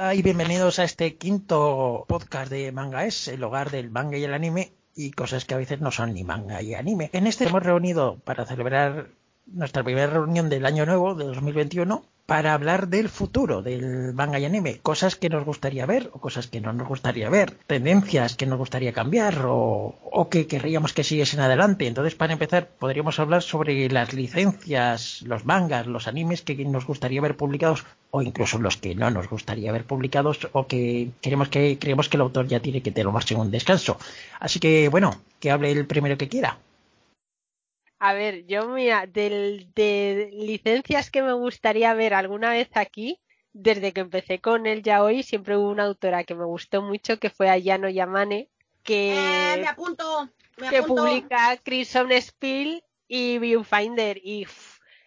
[0.00, 4.22] Hola y bienvenidos a este quinto podcast de Manga Es, el hogar del manga y
[4.22, 7.10] el anime y cosas que a veces no son ni manga y anime.
[7.12, 9.08] En este hemos reunido para celebrar
[9.46, 14.44] nuestra primera reunión del año nuevo de 2021 para hablar del futuro del manga y
[14.44, 18.44] anime, cosas que nos gustaría ver o cosas que no nos gustaría ver, tendencias que
[18.44, 21.86] nos gustaría cambiar o, que querríamos que siguiesen adelante.
[21.86, 27.22] Entonces, para empezar, podríamos hablar sobre las licencias, los mangas, los animes que nos gustaría
[27.22, 31.78] ver publicados o incluso los que no nos gustaría ver publicados o que queremos que
[31.78, 33.96] creemos que el autor ya tiene que tomarse un descanso.
[34.38, 36.58] Así que, bueno, que hable el primero que quiera.
[38.00, 43.20] A ver, yo mira, de licencias que me gustaría ver alguna vez aquí,
[43.52, 47.28] desde que empecé con el yaoi, siempre hubo una autora que me gustó mucho, que
[47.28, 48.50] fue Ayano Yamane,
[48.84, 50.30] que, eh, me apunto,
[50.70, 54.20] que publica Crimson Spill y Viewfinder.
[54.22, 54.46] Y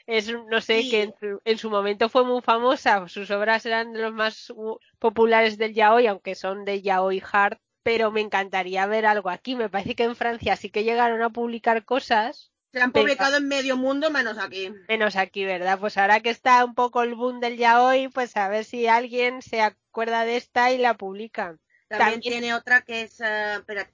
[0.06, 1.14] es, no sé, que
[1.46, 4.54] en su, momento fue muy famosa, sus obras eran de los más
[5.00, 9.56] populares del yaoi, aunque son de yaoi hard, pero me encantaría ver algo aquí.
[9.56, 13.48] Me parece que en Francia sí que llegaron a publicar cosas se han publicado en
[13.48, 14.74] medio mundo menos aquí.
[14.88, 15.80] Menos aquí, ¿verdad?
[15.80, 18.88] Pues ahora que está un poco el boom del ya hoy, pues a ver si
[18.88, 21.58] alguien se acuerda de esta y la publica.
[21.90, 23.90] También, tiene otra que es, uh, espera,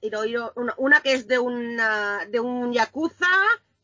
[0.76, 3.26] una, que es de, una, de un yakuza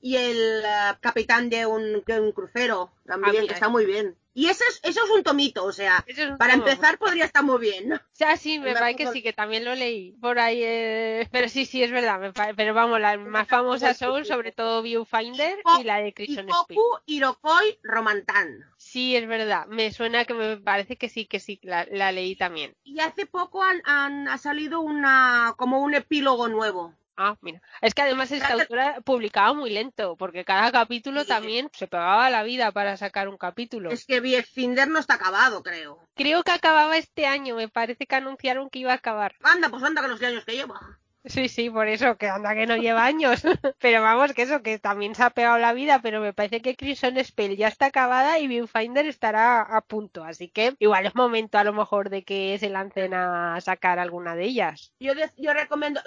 [0.04, 4.14] y el uh, capitán de un, de un crucero, también, que está muy bien.
[4.34, 6.04] Y eso es, eso es un tomito, o sea,
[6.38, 7.94] para empezar podría estar muy bien.
[7.94, 10.60] O sea, sí, me parece que sí, que también lo leí por ahí.
[10.62, 11.26] Eh...
[11.32, 12.20] Pero sí, sí, es verdad.
[12.20, 17.02] Me Pero vamos, las más famosas son sobre todo Viewfinder y la de Christian Spock.
[17.06, 18.62] Irokoi, Romantan.
[18.76, 19.66] Sí, es verdad.
[19.68, 22.76] Me suena que me parece que sí, que sí, la, la leí también.
[22.84, 26.94] Y hace poco han, han, ha salido una como un epílogo nuevo.
[27.16, 27.62] Ah, mira.
[27.80, 32.42] Es que además esta autora publicaba muy lento, porque cada capítulo también se pegaba la
[32.42, 33.90] vida para sacar un capítulo.
[33.90, 36.00] Es que Finder no está acabado, creo.
[36.14, 39.36] Creo que acababa este año, me parece que anunciaron que iba a acabar.
[39.42, 40.98] Anda, pues anda con los años que lleva.
[41.26, 43.42] Sí, sí, por eso, que anda que no lleva años.
[43.80, 46.76] pero vamos, que eso, que también se ha pegado la vida, pero me parece que
[46.76, 50.22] Crimson Spell ya está acabada y Viewfinder estará a punto.
[50.24, 54.34] Así que igual es momento a lo mejor de que se lancen a sacar alguna
[54.36, 54.92] de ellas.
[55.00, 56.00] Yo, yo recomiendo,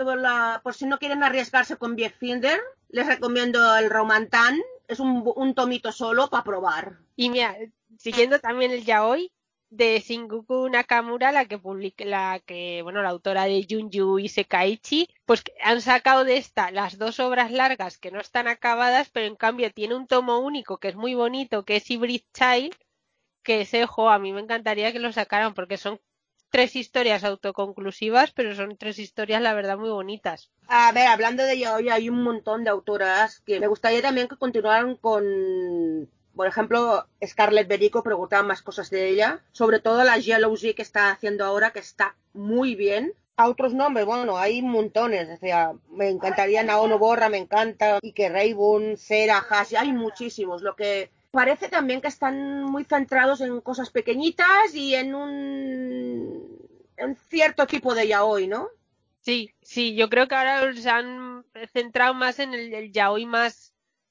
[0.61, 4.59] por si no quieren arriesgarse con Viewfinder, les recomiendo el Romantan.
[4.87, 6.99] Es un, un tomito solo para probar.
[7.15, 7.57] Y mira,
[7.97, 9.31] siguiendo también el yaoi,
[9.69, 15.09] de Shinguku Nakamura, la que publica, la que, bueno, la autora de Junju y Sekaichi,
[15.25, 19.35] pues han sacado de esta las dos obras largas que no están acabadas, pero en
[19.35, 22.75] cambio tiene un tomo único que es muy bonito, que es Hybrid Child,
[23.43, 25.99] que ese, ojo, a mí me encantaría que lo sacaran porque son
[26.49, 30.49] tres historias autoconclusivas, pero son tres historias, la verdad, muy bonitas.
[30.67, 34.37] A ver, hablando de hoy hay un montón de autoras que me gustaría también que
[34.37, 40.73] continuaran con por ejemplo, Scarlett Berico preguntaba más cosas de ella, sobre todo la Z
[40.75, 43.13] que está haciendo ahora, que está muy bien.
[43.35, 48.29] A otros nombres, bueno, hay montones, o sea, me encantaría Naono Borra, me encanta, Ike
[48.29, 53.89] Raybun, Sera, Hash, hay muchísimos, lo que parece también que están muy centrados en cosas
[53.91, 56.67] pequeñitas y en un
[57.29, 58.69] cierto tipo de yaoi, ¿no?
[59.21, 63.66] Sí, sí, yo creo que ahora se han centrado más en el, el yaoi más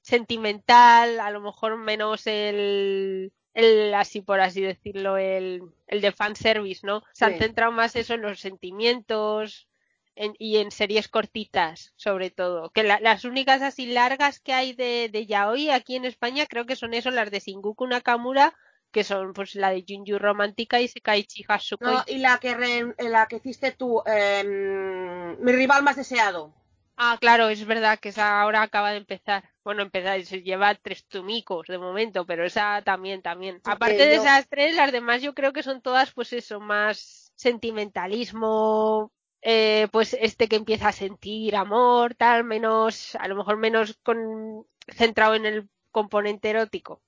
[0.07, 6.87] sentimental, a lo mejor menos el, el así por así decirlo, el, el de fanservice,
[6.87, 7.03] ¿no?
[7.13, 9.67] Se han centrado más eso en los sentimientos
[10.15, 12.71] y en series cortitas, sobre todo.
[12.71, 16.77] Que las únicas así largas que hay de, de yaoi aquí en España creo que
[16.77, 18.55] son eso, las de Shinguku Nakamura,
[18.93, 21.85] que son pues la de Junju Romántica y Sekaichi Hasuko.
[21.85, 26.55] No, y la que, la que hiciste tú, em, mi rival más deseado.
[26.97, 29.45] Ah, claro, es verdad que esa ahora acaba de empezar.
[29.63, 33.61] Bueno, empezar, se lleva tres tumicos de momento, pero esa también, también.
[33.65, 39.13] Aparte de esas tres, las demás yo creo que son todas, pues eso, más sentimentalismo,
[39.43, 44.67] eh, pues este que empieza a sentir amor, tal, menos, a lo mejor menos con,
[44.89, 47.03] centrado en el componente erótico.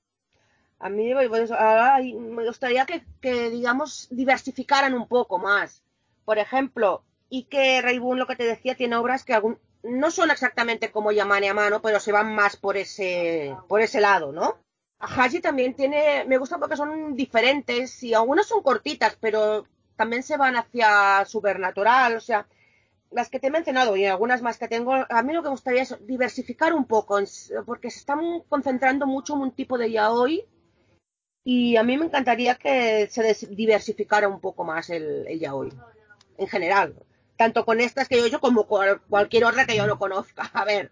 [0.81, 5.83] A mí pues, me gustaría que, que, digamos, diversificaran un poco más.
[6.25, 10.31] Por ejemplo, y que Raybun, lo que te decía, tiene obras que algún, no son
[10.31, 14.59] exactamente como Yamane a mano, pero se van más por ese, por ese lado, ¿no?
[15.01, 19.65] Haji también tiene, me gusta porque son diferentes y algunas son cortitas, pero
[19.97, 22.49] también se van hacia supernatural, o sea,
[23.11, 25.55] las que te he mencionado y algunas más que tengo, a mí lo que me
[25.55, 27.21] gustaría es diversificar un poco,
[27.65, 30.45] porque se están concentrando mucho en un tipo de yaoi
[31.45, 35.73] y a mí me encantaría que se diversificara un poco más el, el yaoi,
[36.37, 36.95] en general
[37.39, 40.51] tanto con estas que yo he hecho como con cualquier otra que yo no conozca.
[40.53, 40.91] A ver,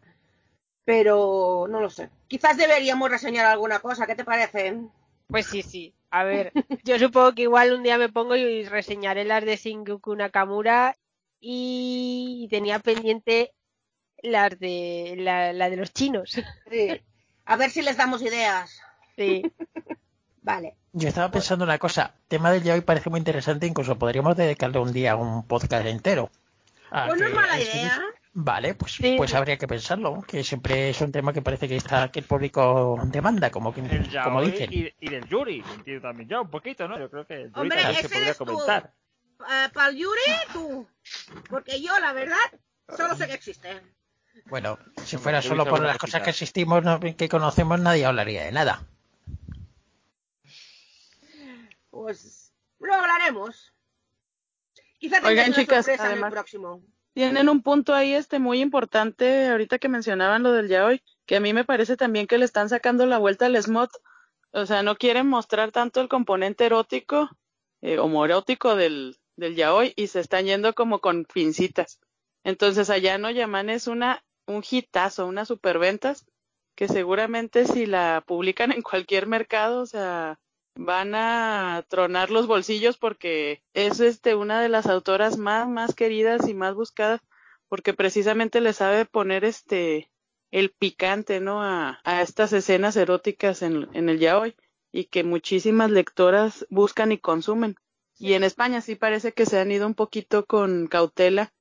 [0.84, 2.08] pero no lo sé.
[2.28, 4.78] Quizás deberíamos reseñar alguna cosa, ¿qué te parece?
[5.26, 5.92] Pues sí, sí.
[6.08, 6.52] A ver,
[6.84, 10.96] yo supongo que igual un día me pongo y reseñaré las de Shingoku Nakamura
[11.40, 13.52] y tenía pendiente
[14.22, 16.40] las de la, la de los chinos.
[16.70, 17.00] Sí.
[17.44, 18.80] A ver si les damos ideas.
[19.16, 19.42] Sí.
[20.46, 20.76] Vale.
[20.92, 24.92] Yo estaba pensando una cosa, tema del hoy parece muy interesante, incluso podríamos dedicarle un
[24.92, 26.30] día a un podcast entero.
[26.92, 28.00] A Pues no es mala idea.
[28.32, 29.14] Vale, pues, Sí.
[29.16, 32.26] pues habría que pensarlo, que siempre es un tema que parece que está que el
[32.26, 34.72] público demanda, como que, El como dicen.
[34.72, 36.96] y, y del Yuri, entiendo también yo, un poquito, ¿no?
[36.96, 38.44] Yo creo que el Yuri Hombre, también se ese podría eres tú.
[38.44, 38.92] comentar.
[39.74, 40.20] para el Yuri,
[40.52, 40.86] tú.
[41.50, 42.36] Porque yo, la verdad,
[42.96, 43.68] solo sé que existe.
[44.44, 48.52] Bueno, si fuera solo por las cosas que existimos, no- que conocemos, nadie hablaría de
[48.52, 48.84] nada.
[52.02, 53.72] Pues lo hablaremos.
[54.98, 56.82] Quizá Oigan, chicas, sorpresa en el además- próximo.
[57.14, 61.40] Tienen un punto ahí este muy importante ahorita que mencionaban lo del yaoi, que a
[61.40, 63.88] mí me parece también que le están sacando la vuelta al smut.
[64.52, 67.30] O sea, no quieren mostrar tanto el componente erótico,
[67.80, 71.98] eh, homoerótico del, del yaoi y se están yendo como con pincitas.
[72.44, 76.26] Entonces allá no Yaman es una, un hitazo, una superventas,
[76.74, 80.38] que seguramente si la publican en cualquier mercado, o sea,
[80.76, 86.48] van a tronar los bolsillos porque es este una de las autoras más más queridas
[86.48, 87.20] y más buscadas
[87.68, 90.10] porque precisamente le sabe poner este
[90.50, 94.54] el picante no a, a estas escenas eróticas en, en el yaoi
[94.92, 97.76] y que muchísimas lectoras buscan y consumen.
[98.18, 101.52] Y en España sí parece que se han ido un poquito con cautela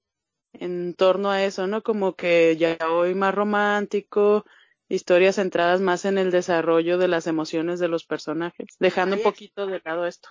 [0.53, 4.45] en torno a eso no como que yaoi más romántico
[4.89, 9.65] historias centradas más en el desarrollo de las emociones de los personajes, dejando un poquito
[9.67, 10.29] de lado esto.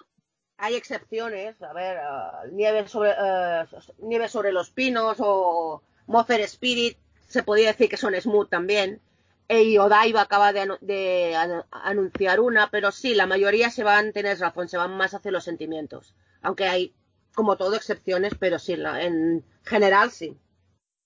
[0.57, 3.67] Hay excepciones, a ver, ah, nieve, sobre, ah,
[3.99, 6.97] nieve sobre los pinos o Mother Spirit,
[7.27, 9.01] se podría decir que son smooth también.
[9.49, 14.13] Y Odaiba acaba de, anu- de anu- anunciar una, pero sí, la mayoría se van,
[14.13, 16.15] tienes razón, se van más hacia los sentimientos.
[16.41, 16.95] Aunque hay,
[17.35, 20.37] como todo, excepciones, pero sí, la- en general sí.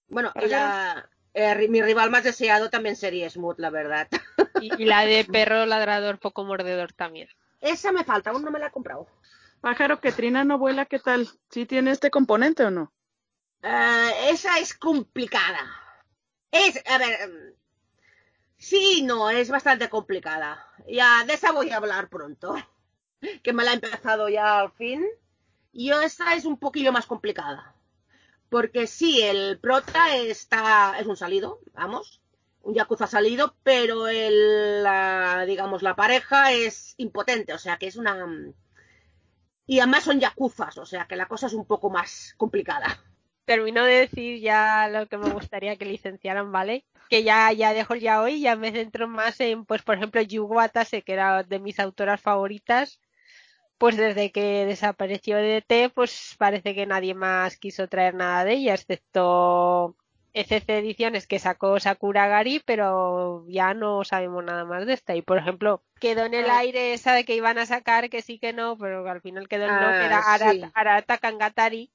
[0.09, 4.09] Bueno, y la- eh, mi rival más deseado también sería Smooth, la verdad.
[4.61, 7.29] Y, y la de perro ladrador poco mordedor también.
[7.61, 9.07] Esa me falta, aún no me la he comprado.
[9.61, 11.29] Pájaro que trina no vuela, ¿qué tal?
[11.51, 12.93] ¿Sí tiene este componente o no?
[13.63, 15.65] Eh, esa es complicada.
[16.51, 17.55] Es, a ver, em,
[18.57, 20.65] sí, no, es bastante complicada.
[20.89, 22.55] Ya, de esa voy a hablar pronto.
[23.43, 25.05] Que me la he empezado ya al fin.
[25.73, 27.75] Y esta es un poquillo más complicada.
[28.49, 32.21] Porque sí, el prota está, es un salido, vamos.
[32.63, 37.97] Un yakuza salido, pero el, la, digamos, la pareja es impotente, o sea que es
[37.97, 38.27] una...
[39.67, 42.99] Y además son yakuzas, o sea que la cosa es un poco más complicada.
[43.45, 46.85] Termino de decir ya lo que me gustaría que licenciaran, ¿vale?
[47.09, 50.57] Que ya, ya dejo ya hoy, ya me centro más en, pues, por ejemplo, Yugo
[50.57, 53.01] Watase, que era de mis autoras favoritas.
[53.79, 58.75] Pues desde que desapareció DT, pues parece que nadie más quiso traer nada de ella,
[58.75, 59.97] excepto
[60.35, 65.15] ECC Ediciones que sacó Sakura Gari, pero ya no sabemos nada más de esta.
[65.15, 66.59] Y por ejemplo, quedó en el Ah.
[66.59, 69.67] aire esa de que iban a sacar, que sí que no, pero al final quedó
[69.67, 70.23] en no, Ah, que era
[70.53, 70.61] sí.
[70.75, 71.93] Arata Kangatari,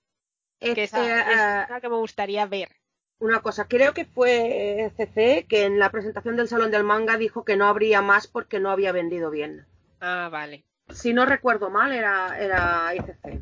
[0.60, 2.70] que esa eh, es ah, una que me gustaría ver.
[3.20, 7.44] una cosa, creo que fue CC que en la presentación del Salón del Manga dijo
[7.44, 9.66] que no habría más porque no había vendido bien.
[10.02, 10.64] Ah, vale.
[10.90, 13.42] Si no recuerdo mal, era, era ICC.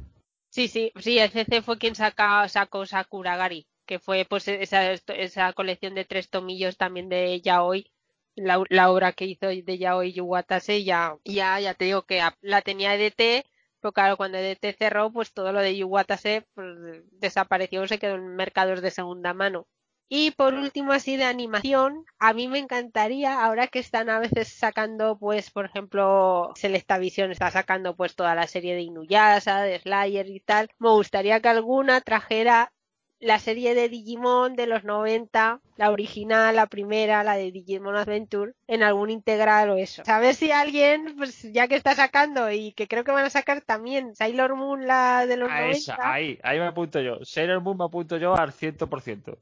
[0.50, 5.54] Sí, sí, sí, el CC fue quien saca, sacó Sakuragari, que fue pues esa, esa
[5.54, 7.90] colección de tres tomillos también de Yaoi,
[8.36, 12.62] la, la obra que hizo de Yaoi Yuwatase, ya, ya, ya te digo que la
[12.62, 13.46] tenía EDT,
[13.80, 16.68] pero claro, cuando EDT cerró, pues todo lo de Yuwatase pues,
[17.12, 19.68] desapareció, se quedó en mercados de segunda mano.
[20.14, 24.50] Y por último, así de animación, a mí me encantaría, ahora que están a veces
[24.50, 30.28] sacando, pues, por ejemplo, Selectavision está sacando pues toda la serie de Inuyasha, de Slayer
[30.28, 32.74] y tal, me gustaría que alguna trajera
[33.22, 38.52] la serie de Digimon de los 90, la original, la primera, la de Digimon Adventure,
[38.68, 40.04] en algún integral o eso.
[40.08, 43.30] A ver si alguien, pues ya que está sacando y que creo que van a
[43.30, 47.24] sacar también Sailor Moon, la de los A 90, esa, ahí, ahí me apunto yo.
[47.24, 49.38] Sailor Moon me apunto yo al 100%.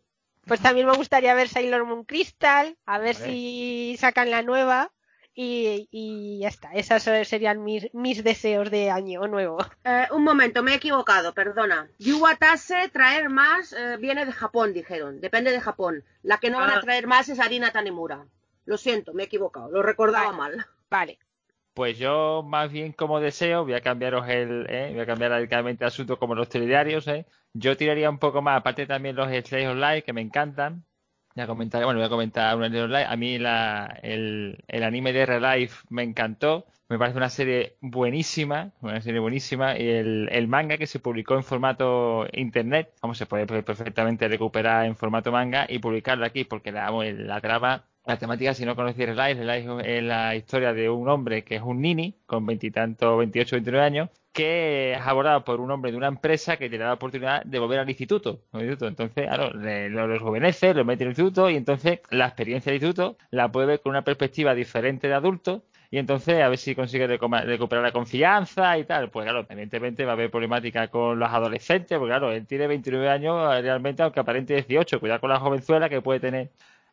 [0.50, 3.26] Pues también me gustaría ver Sailor Moon Crystal, a ver Vale.
[3.26, 4.92] si sacan la nueva
[5.34, 6.74] y, y ya está.
[6.74, 9.60] Esos serían mis, mis deseos de año nuevo.
[9.86, 11.88] Eh, un momento, me he equivocado, perdona.
[12.00, 15.22] Yuwatase traer más eh, viene de Japón, dijeron.
[15.22, 16.04] Depende de Japón.
[16.24, 16.78] La que no van Ah.
[16.80, 18.26] a traer más es Arina Tanemura.
[18.66, 19.72] Lo siento, me he equivocado.
[19.72, 20.38] Lo recordaba Vale.
[20.58, 20.66] mal.
[20.90, 21.20] Vale.
[21.80, 24.90] Pues yo, más bien como deseo, voy a cambiaros el, ¿eh?
[24.92, 27.26] voy a cambiar radicalmente el asunto como los telediarios, ¿eh?
[27.54, 30.84] Yo tiraría un poco más, aparte también los Slays Online, que me encantan,
[31.36, 33.06] Ya comentaré, bueno, voy a comentar un live.
[33.06, 36.66] A mí la, el, el anime de Relife me encantó.
[36.90, 39.78] Me parece una serie buenísima, una serie buenísima.
[39.80, 44.86] Y el, el manga que se publicó en formato internet, vamos, se puede perfectamente recuperar
[44.86, 47.42] en formato manga y publicarlo aquí, porque la, la
[48.10, 51.62] la temática, si no conocéis Relife, Relife es la historia de un hombre que es
[51.62, 56.08] un nini, con veintitantos, 28, 29 años, que es abordado por un hombre de una
[56.08, 58.42] empresa que tiene la oportunidad de volver al instituto.
[58.54, 63.16] Entonces, claro, lo rejuvenece, lo mete en el instituto y entonces la experiencia del instituto
[63.30, 67.06] la puede ver con una perspectiva diferente de adulto y entonces a ver si consigue
[67.06, 69.12] recuperar la confianza y tal.
[69.12, 73.08] Pues claro, evidentemente va a haber problemática con los adolescentes, porque claro, él tiene 29
[73.08, 75.00] años realmente, aunque aparente 18.
[75.00, 76.50] Cuidado con la jovenzuela que puede tener.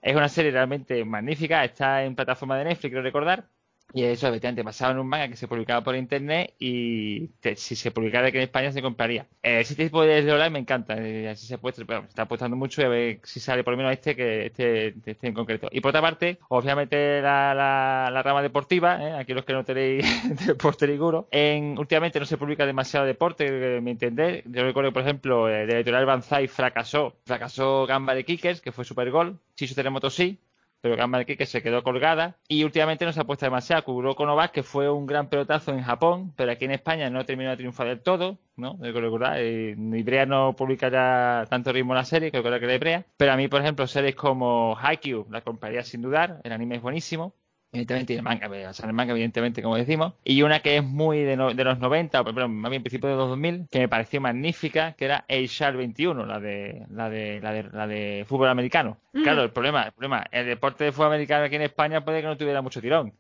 [0.07, 3.51] Es una serie realmente magnífica, está en plataforma de Netflix, quiero recordar.
[3.93, 7.91] Y eso, efectivamente, basado en un manga que se publicaba por internet y si se
[7.91, 9.27] publicara aquí en España se compraría.
[9.43, 12.89] Eh, este tipo de online me encanta, eh, así se está apostando mucho y a
[12.89, 15.69] ver si sale por lo menos este que este, este en concreto.
[15.71, 20.05] Y por otra parte, obviamente la, la, rama deportiva, eh, aquí los que no tenéis
[20.47, 24.43] deporte ninguno, en, últimamente no se publica demasiado deporte, me entender.
[24.47, 29.11] Yo recuerdo, por ejemplo, de editorial Banzai fracasó, fracasó Gamba de Kickers, que fue super
[29.11, 30.39] gol, Chiso Terremoto sí,
[30.81, 33.85] pero Gamba de que se quedó colgada y últimamente no se ha puesto demasiado.
[33.85, 37.57] Kuroko que fue un gran pelotazo en Japón, pero aquí en España no terminó de
[37.57, 38.79] triunfar del todo, ¿no?
[38.81, 42.75] Recordar, eh, Ibrea no publica ya tanto ritmo en la serie, creo que era que
[42.75, 46.77] Ibrea, pero a mí, por ejemplo, series como Haikyuu la compraría sin dudar, el anime
[46.77, 47.35] es buenísimo,
[47.73, 51.37] evidentemente tiene manga, o el manga evidentemente como decimos, y una que es muy de,
[51.37, 55.05] de los 90, pero más bien principio de los 2000, que me pareció magnífica, que
[55.05, 58.99] era A 21, la de la de la de, la de fútbol americano.
[59.13, 59.23] Mm.
[59.23, 62.27] Claro, el problema, el problema, el deporte de fútbol americano aquí en España puede que
[62.27, 63.13] no tuviera mucho tirón.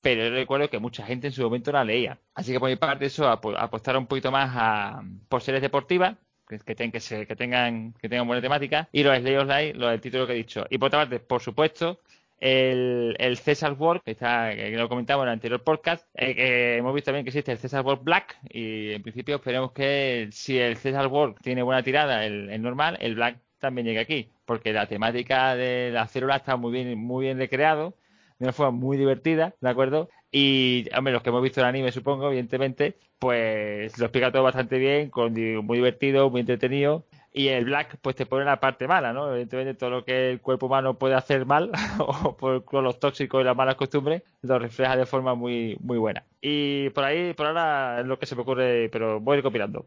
[0.00, 2.18] Pero yo recuerdo que mucha gente en su momento la leía.
[2.34, 6.16] Así que por mi parte eso apostar un poquito más a por series deportivas
[6.48, 10.00] que, que, que, que, tengan que tengan buena temática y los Slay Live, los del
[10.00, 10.66] título que he dicho.
[10.70, 12.00] Y por otra parte, por supuesto,
[12.42, 16.92] el, el César World, que, está, que lo comentamos en el anterior podcast, eh, hemos
[16.92, 20.76] visto también que existe el César World Black y en principio esperemos que si el
[20.76, 25.54] César World tiene buena tirada, el, normal, el Black también llegue aquí, porque la temática
[25.54, 27.94] de la célula está muy bien, muy bien recreado,
[28.40, 30.08] de una forma muy divertida, ¿de acuerdo?
[30.32, 35.10] Y, los que hemos visto el anime, supongo, evidentemente, pues lo explica todo bastante bien,
[35.10, 35.32] con,
[35.64, 39.30] muy divertido, muy entretenido y el black pues te pone la parte mala, ¿no?
[39.30, 43.44] Evidentemente todo lo que el cuerpo humano puede hacer mal o por, los tóxicos y
[43.44, 46.24] las malas costumbres lo refleja de forma muy muy buena.
[46.40, 49.86] Y por ahí, por ahora es lo que se me ocurre, pero voy recopilando.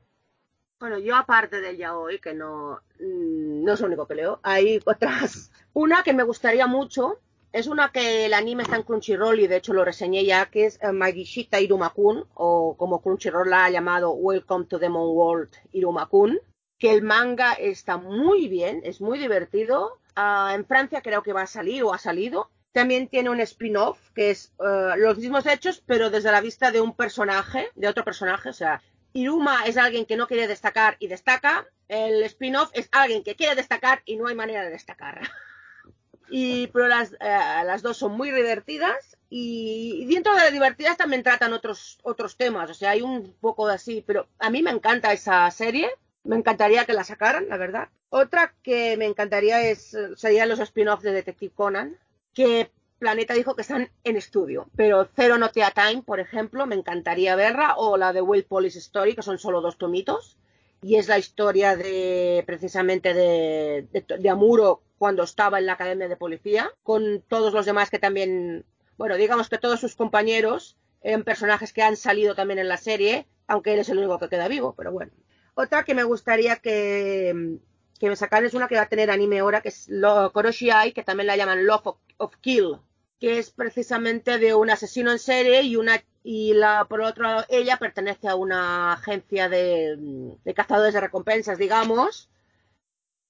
[0.80, 4.80] Bueno, yo aparte del yaoi, que no, mm, no es lo único que leo, hay
[4.84, 5.52] otras.
[5.74, 7.20] Una que me gustaría mucho,
[7.52, 10.66] es una que el anime está en Crunchyroll y de hecho lo reseñé ya, que
[10.66, 16.40] es eh, Magishita Irumakun, o como Crunchyroll la ha llamado Welcome to Demon World Irumakun
[16.78, 20.00] que el manga está muy bien, es muy divertido.
[20.16, 22.50] Ah, en Francia creo que va a salir o ha salido.
[22.72, 26.82] También tiene un spin-off que es eh, los mismos hechos, pero desde la vista de
[26.82, 28.50] un personaje, de otro personaje.
[28.50, 28.82] O sea,
[29.14, 31.66] Iruma es alguien que no quiere destacar y destaca.
[31.88, 35.22] El spin-off es alguien que quiere destacar y no hay manera de destacar.
[36.30, 37.18] y pero las, eh,
[37.66, 42.70] las dos son muy divertidas y, dentro de divertidas también tratan otros otros temas.
[42.70, 45.90] O sea, hay un poco de así, pero a mí me encanta esa serie
[46.26, 47.90] me encantaría que la sacaran, la verdad.
[48.10, 51.98] Otra que me encantaría es serían los spin-offs de Detective Conan,
[52.34, 57.36] que Planeta dijo que están en estudio, pero Zero Notea Time, por ejemplo, me encantaría
[57.36, 60.38] verla, o la de Will Police Story, que son solo dos tomitos,
[60.82, 66.16] y es la historia de precisamente de, de, Amuro cuando estaba en la academia de
[66.16, 68.66] policía, con todos los demás que también,
[68.98, 73.28] bueno, digamos que todos sus compañeros eran personajes que han salido también en la serie,
[73.48, 75.12] aunque él es el único que queda vivo, pero bueno.
[75.56, 77.58] Otra que me gustaría que,
[78.00, 80.70] que me sacaran es una que va a tener anime ahora, que es lo, Koroshi
[80.94, 82.78] que también la llaman Love of, Kill,
[83.20, 87.46] que es precisamente de un asesino en serie y una y la por otro lado
[87.50, 89.96] ella pertenece a una agencia de,
[90.44, 92.30] de cazadores de recompensas, digamos.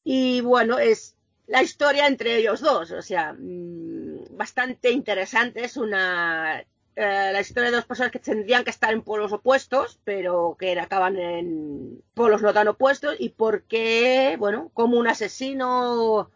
[0.04, 1.16] Y bueno, es
[1.48, 5.64] la historia entre ellos dos, o sea, mm, bastante interesante.
[5.64, 6.64] Es una
[6.96, 10.80] eh, la historia de dos personas que tendrían que estar en polos opuestos, pero que
[10.80, 16.30] acaban en polos no tan opuestos, y por qué, bueno, como un asesino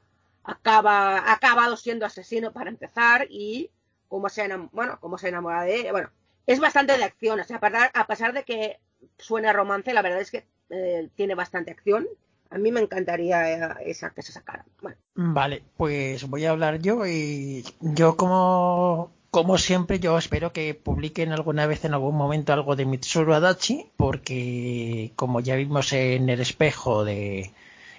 [0.44, 3.70] acaba, ha acabado siendo asesino para empezar, y
[4.10, 6.10] cómo se, enamora, bueno, cómo se enamora de Bueno,
[6.46, 7.62] es bastante de acción, o sea,
[7.94, 8.80] a pesar de que
[9.18, 12.08] suene romance, la verdad es que eh, tiene bastante acción.
[12.50, 14.66] A mí me encantaría eh, esa que se sacara.
[15.14, 21.32] Vale, pues voy a hablar yo y yo como como siempre, yo espero que publiquen
[21.32, 26.40] alguna vez en algún momento algo de Mitsuru Adachi, porque como ya vimos en el
[26.40, 27.52] espejo de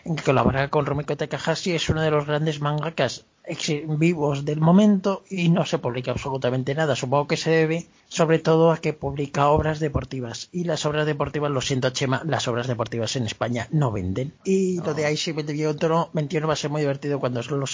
[0.04, 3.26] en que colabora con Rumiko Takahashi, es uno de los grandes mangakas
[3.86, 6.96] vivos del momento y no se publica absolutamente nada.
[6.96, 11.50] Supongo que se debe sobre todo a que publica obras deportivas y las obras deportivas,
[11.50, 14.32] lo siento Chema, las obras deportivas en España no venden.
[14.44, 17.66] Y lo de Aishi 21, 21 va a ser muy divertido cuando lo,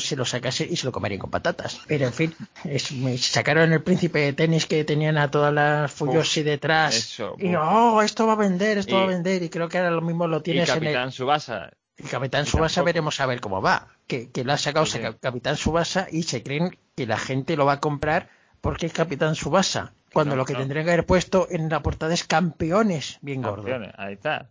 [0.00, 1.80] se lo sacase y se lo comerían con patatas.
[1.86, 5.92] Pero en fin, es, me sacaron el príncipe de tenis que tenían a todas las
[5.92, 7.18] Fuyoshi detrás.
[7.38, 10.00] y oh, esto va a vender, esto va a vender y creo que ahora lo
[10.00, 11.12] mismo lo tienes y Capitán en el...
[11.12, 13.88] Subasa el Capitán Subasa veremos a ver cómo va.
[14.06, 14.86] Que, que lo ha sacado
[15.20, 18.28] Capitán Subasa y se creen que la gente lo va a comprar
[18.60, 19.92] porque es Capitán Subasa.
[20.12, 23.66] Cuando lo que tendría que haber puesto en la portada es campeones, bien gordo.
[23.98, 24.48] Ahí está.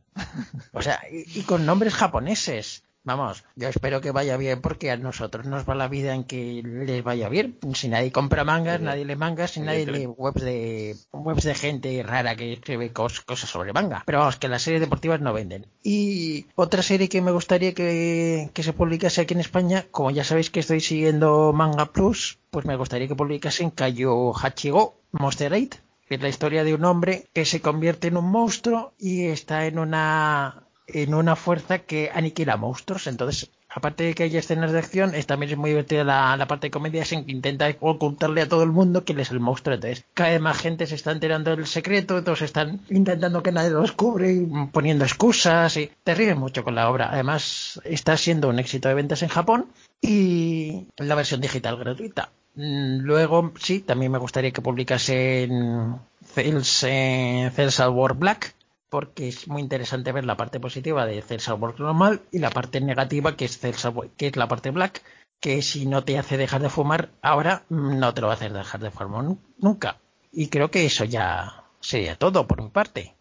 [0.74, 2.84] o sea, y, con nombres japoneses.
[3.06, 6.64] Vamos, yo espero que vaya bien porque a nosotros nos va la vida en que
[6.64, 7.58] les vaya bien.
[7.74, 12.02] Si nadie compra mangas, nadie lee mangas, si nadie lee webs de webs de gente
[12.04, 14.04] rara que escribe cosas sobre manga.
[14.06, 15.68] Pero vamos, que las series deportivas no venden.
[15.84, 20.24] Y otra serie que me gustaría que, que se publicase aquí en España, como ya
[20.24, 25.78] sabéis que estoy siguiendo Manga Plus, pues me gustaría que publicasen Kayo Hachigo Monster 8,
[26.08, 29.66] que es la historia de un hombre que se convierte en un monstruo y está
[29.66, 33.08] en una en una fuerza que aniquila monstruos.
[33.08, 36.72] Entonces, aparte de que hay escenas de acción, también es muy divertida la, parte de
[36.72, 39.76] comedia, en que intenta ocultarle a todo el mundo que él es el monstruo.
[39.76, 43.72] Entonces, cada vez más gente se está enterando del secreto, todos están intentando que nadie
[43.72, 47.10] lo descubre poniendo excusas y te ríes mucho con la obra.
[47.12, 49.68] Además, está siendo un éxito de ventas en Japón
[50.02, 52.30] y la versión digital gratuita.
[52.56, 57.52] Mm, luego, sí, también me gustaría que publicase en Cells, eh,
[57.90, 58.54] War Black,
[58.94, 62.80] porque es muy interesante ver la parte positiva de Celsa Work normal y la parte
[62.80, 65.02] negativa que es Celsa, que es la parte black,
[65.40, 68.54] que si no te hace dejar de fumar ahora, no te lo va a hacer
[68.54, 69.98] dejar de fumar nunca.
[70.32, 73.16] Y creo que eso ya sería todo por mi parte.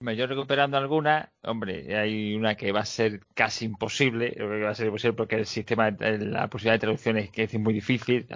[0.00, 4.74] Yo recuperando alguna, hombre, hay una que va a ser casi imposible, que va a
[4.74, 8.26] ser imposible porque el sistema, la posibilidad de traducción es que es muy difícil,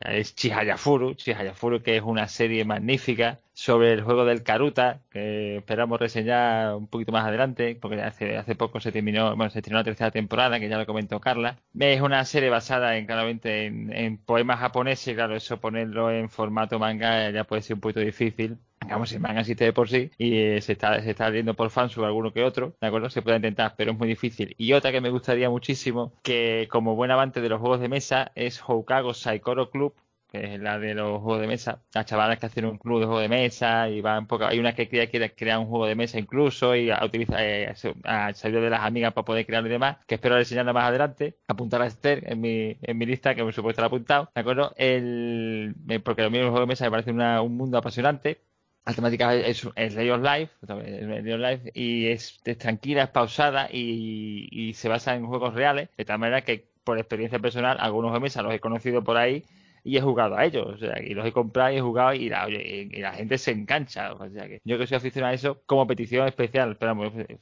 [0.00, 5.98] es Chihayafuru, Chihayafuru que es una serie magnífica sobre el juego del Karuta, que esperamos
[5.98, 9.84] reseñar un poquito más adelante, porque hace, hace poco se terminó, bueno, se terminó la
[9.84, 11.58] tercera temporada, que ya lo comentó Carla.
[11.76, 17.32] Es una serie basada en, claramente, en, poemas japoneses, claro, eso ponerlo en formato manga
[17.32, 20.60] ya puede ser un poquito difícil, digamos, el manga existe de por sí y eh,
[20.60, 21.72] se está, se está viendo por
[22.04, 23.10] alguno que otro, ¿de acuerdo?
[23.10, 24.54] Se puede intentar, pero es muy difícil.
[24.56, 28.30] Y otra que me gustaría muchísimo, que como buen avante de los juegos de mesa,
[28.36, 29.94] es Houkago Saikoro Club,
[30.30, 31.82] que es la de los juegos de mesa.
[31.94, 34.46] Las chavalas que hacen un club de juego de mesa y van poco.
[34.46, 38.32] Hay una que quiere crear un juego de mesa incluso y a, utiliza, eh, a
[38.34, 41.38] salir de las amigas para poder crearlo y demás, que espero enseñarla más adelante.
[41.48, 44.30] Apuntar a Esther en mi, en mi lista, que por supuesto la apuntado.
[44.34, 44.72] ¿De acuerdo?
[44.76, 48.40] El, porque lo mío el juego de mesa me parece un mundo apasionante
[48.88, 55.26] la temática es, es of Life, y es, tranquila, es pausada y, se basa en
[55.26, 59.04] juegos reales, de tal manera que por experiencia personal algunos de mesa los he conocido
[59.04, 59.44] por ahí
[59.84, 62.28] y he jugado a ellos, o sea, y los he comprado y he jugado y
[62.28, 65.86] la, la gente se engancha, o sea, que yo que soy aficionado a eso como
[65.86, 66.96] petición especial, pero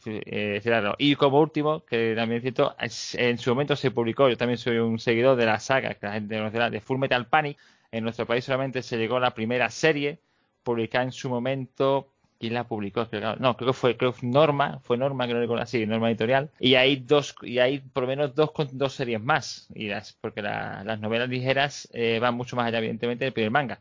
[0.06, 0.60] eh,
[0.98, 4.78] y como último, que también es cierto, en su momento se publicó, yo también soy
[4.78, 7.58] un seguidor de la saga, que la gente conocerá, de Full Metal Panic,
[7.90, 10.20] en nuestro país solamente se llegó la primera serie,
[10.62, 12.12] publicada en su momento.
[12.38, 13.08] ¿Quién la publicó?
[13.38, 16.50] No, creo que fue, creo Norma, fue Norma, que no recuerdo así, Norma Editorial.
[16.60, 19.68] Y hay dos, y hay por lo menos dos, dos series más.
[19.74, 23.80] Y las, porque las novelas ligeras eh, van mucho más allá, evidentemente, del primer manga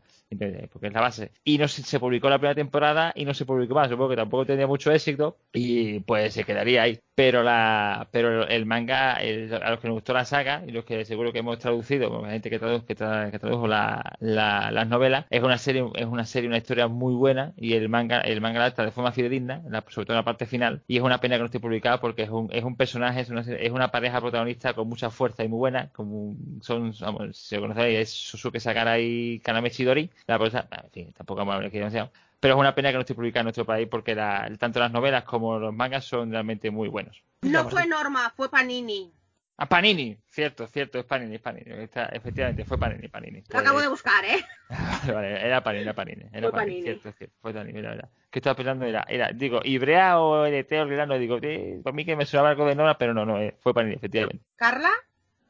[0.72, 1.30] porque es la base.
[1.44, 3.88] Y no se, se, publicó la primera temporada y no se publicó más.
[3.88, 6.98] Supongo que tampoco tenía mucho éxito y pues se quedaría ahí.
[7.14, 11.04] Pero la pero el manga, a los que nos gustó la saga y los que
[11.04, 12.94] seguro que hemos traducido, la gente que tradujo, que,
[13.68, 17.88] la, las novelas, es una serie, es una serie, una historia muy buena y el
[17.88, 20.82] manga, el manga está de forma fidedigna, sobre todo en la parte final.
[20.88, 23.30] Y es una pena que no esté publicada porque es un, es un personaje, es
[23.30, 27.98] una, es una pareja protagonista con mucha fuerza y muy buena, como son, lo conocéis,
[27.98, 31.78] es Susuke Sakara y Kaname Chidori la cosa, en fin, tampoco vamos a hablar aquí
[31.78, 32.10] demasiado.
[32.40, 34.92] Pero es una pena que no esté publicada en nuestro país porque la, tanto las
[34.92, 37.22] novelas como los mangas son realmente muy buenos.
[37.42, 39.12] No fue Norma, fue Panini.
[39.58, 41.64] Ah, Panini, cierto, cierto, es Panini, es Panini.
[42.12, 43.42] efectivamente, fue Panini, Panini.
[43.48, 44.44] Lo acabo de buscar, ¿eh?
[45.14, 46.24] vale, era Panini, era Panini.
[46.30, 48.10] Era fue Panini, cierto, cierto, fue Panini, la verdad.
[48.30, 48.84] ¿Qué estaba pensando?
[48.84, 52.50] Era, era digo, Ibrea o LT o Grano, digo, eh, para mí que me sonaba
[52.50, 54.44] algo de Norma, pero no, no, eh, fue Panini, efectivamente.
[54.56, 54.90] ¿Carla?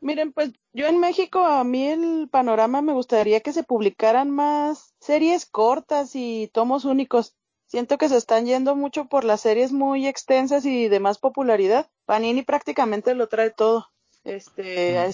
[0.07, 4.95] Miren, pues yo en México a mí el panorama me gustaría que se publicaran más
[5.01, 7.35] series cortas y tomos únicos.
[7.67, 11.91] Siento que se están yendo mucho por las series muy extensas y de más popularidad.
[12.05, 13.89] Panini prácticamente lo trae todo.
[14.23, 15.09] Este, a,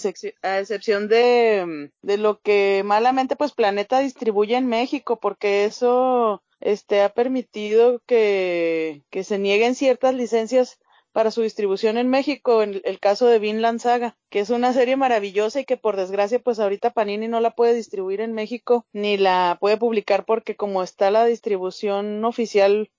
[0.59, 7.15] excepción de, de lo que malamente pues Planeta distribuye en México, porque eso este ha
[7.15, 10.79] permitido que, que se nieguen ciertas licencias
[11.13, 14.97] para su distribución en México, en el caso de Vinland Saga, que es una serie
[14.97, 19.19] maravillosa y que por desgracia pues ahorita Panini no la puede distribuir en México ni
[19.19, 22.91] la puede publicar porque como está la distribución oficial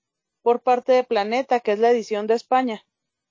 [0.42, 2.84] por parte de Planeta, que es la edición de España,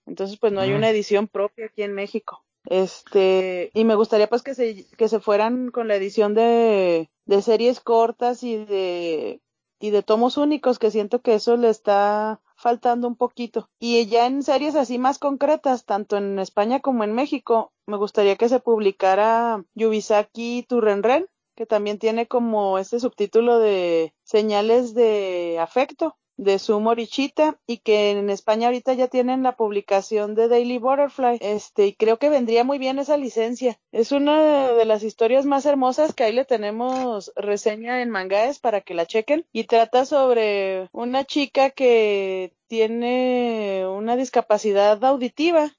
[0.05, 0.75] entonces pues no hay Mm.
[0.75, 2.43] una edición propia aquí en México.
[2.65, 7.41] Este, y me gustaría pues que se, que se fueran con la edición de, de
[7.41, 9.41] series cortas y de,
[9.79, 13.69] y de tomos únicos, que siento que eso le está faltando un poquito.
[13.77, 18.37] Y ya en series así más concretas, tanto en España como en México, me gustaría
[18.37, 26.17] que se publicara Yubisaki Turrenren, que también tiene como este subtítulo de señales de afecto
[26.37, 31.37] de su Morichita y que en España ahorita ya tienen la publicación de Daily Butterfly.
[31.41, 33.79] Este, y creo que vendría muy bien esa licencia.
[33.91, 38.81] Es una de las historias más hermosas que ahí le tenemos reseña en Mangaes para
[38.81, 45.71] que la chequen y trata sobre una chica que tiene una discapacidad auditiva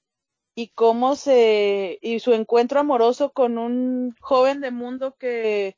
[0.54, 5.76] y cómo se y su encuentro amoroso con un joven de mundo que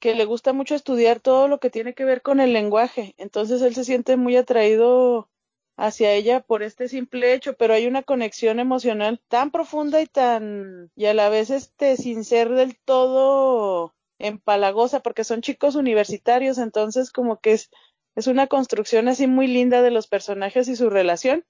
[0.00, 3.14] que le gusta mucho estudiar todo lo que tiene que ver con el lenguaje.
[3.18, 5.28] Entonces él se siente muy atraído
[5.76, 10.90] hacia ella por este simple hecho, pero hay una conexión emocional tan profunda y tan
[10.96, 17.10] y a la vez este sin ser del todo empalagosa porque son chicos universitarios, entonces
[17.12, 17.70] como que es
[18.16, 21.44] es una construcción así muy linda de los personajes y su relación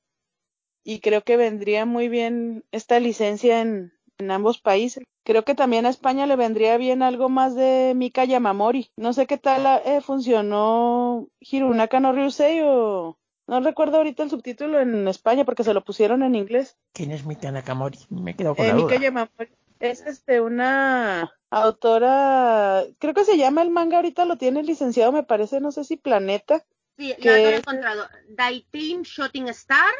[0.84, 5.04] y creo que vendría muy bien esta licencia en, en ambos países.
[5.22, 8.90] Creo que también a España le vendría bien algo más de Mika Yamamori.
[8.96, 13.16] No sé qué tal eh, funcionó Hirunaka no Ryusei o...
[13.46, 16.78] No recuerdo ahorita el subtítulo en España porque se lo pusieron en inglés.
[16.92, 17.98] ¿Quién es Mika Nakamori?
[18.08, 19.00] Me he quedado con Eh, la Mika duda.
[19.00, 25.10] Yamamori es este una autora, creo que se llama el manga ahorita lo tiene licenciado,
[25.12, 26.64] me parece, no sé si Planeta.
[26.96, 28.04] Sí, que- ya lo he encontrado.
[28.28, 29.92] Daitin Shooting Star.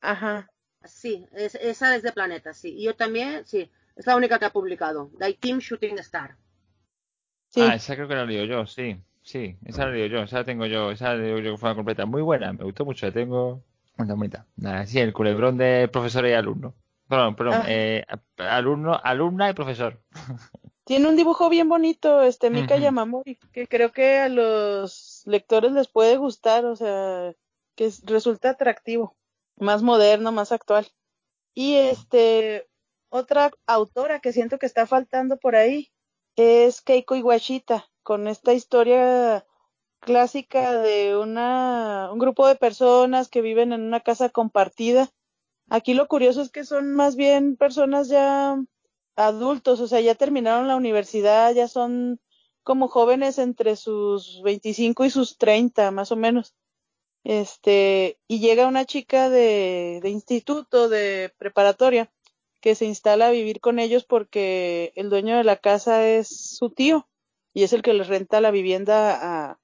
[0.00, 0.50] Ajá.
[0.84, 2.74] Sí, es- esa es de Planeta, sí.
[2.76, 3.70] Y yo también, sí.
[3.96, 5.10] Es la única que ha publicado.
[5.18, 6.36] Daitin Shooting Star.
[7.48, 7.60] Sí.
[7.60, 9.00] Ah, esa creo que la leo yo, sí.
[9.22, 12.04] Sí, esa la leo yo, esa la tengo yo, esa la leo yo forma completa.
[12.04, 13.62] Muy buena, me gustó mucho, la tengo
[13.96, 14.46] muy bonita.
[14.56, 16.74] Nada, sí, el culebrón de profesor y alumno.
[17.08, 17.64] Perdón, perdón, Ah.
[17.68, 18.04] eh,
[18.38, 20.00] alumno, alumna y profesor.
[20.84, 22.82] Tiene un dibujo bien bonito, este Mika Ujú.
[22.84, 27.32] Yamamori, que creo que a los lectores les puede gustar, o sea,
[27.74, 29.16] que es- resulta atractivo,
[29.56, 30.86] más moderno, más actual.
[31.54, 32.68] Y este,
[33.14, 35.92] otra autora que siento que está faltando por ahí
[36.34, 39.46] es Keiko Iwashita, con esta historia
[40.00, 45.10] clásica de una, un grupo de personas que viven en una casa compartida.
[45.70, 48.60] Aquí lo curioso es que son más bien personas ya
[49.14, 52.20] adultos, o sea, ya terminaron la universidad, ya son
[52.64, 56.56] como jóvenes entre sus 25 y sus 30, más o menos.
[57.22, 62.10] Este, y llega una chica de, de instituto, de preparatoria,
[62.64, 66.70] que se instala a vivir con ellos porque el dueño de la casa es su
[66.70, 67.06] tío
[67.52, 69.60] y es el que les renta la vivienda a,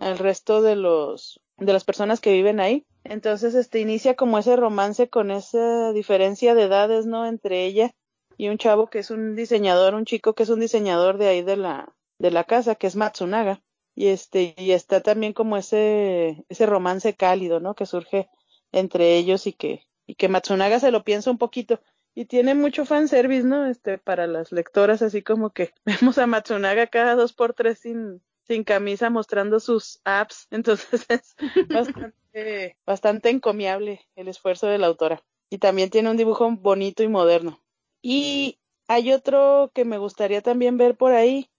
[0.00, 2.84] al resto de los de las personas que viven ahí.
[3.04, 7.28] Entonces, este inicia como ese romance con esa diferencia de edades, ¿no?
[7.28, 7.94] Entre ella
[8.36, 11.42] y un chavo que es un diseñador, un chico que es un diseñador de ahí
[11.42, 13.62] de la de la casa, que es Matsunaga.
[13.94, 17.76] Y este y está también como ese ese romance cálido, ¿no?
[17.76, 18.28] Que surge
[18.72, 21.80] entre ellos y que y que Matsunaga se lo piensa un poquito
[22.16, 23.66] y tiene mucho fanservice, ¿no?
[23.66, 28.22] Este para las lectoras así como que vemos a Matsunaga cada dos por tres sin
[28.46, 31.36] sin camisa mostrando sus apps, entonces es
[31.68, 35.22] bastante, bastante encomiable el esfuerzo de la autora.
[35.50, 37.60] Y también tiene un dibujo bonito y moderno.
[38.02, 41.50] Y hay otro que me gustaría también ver por ahí,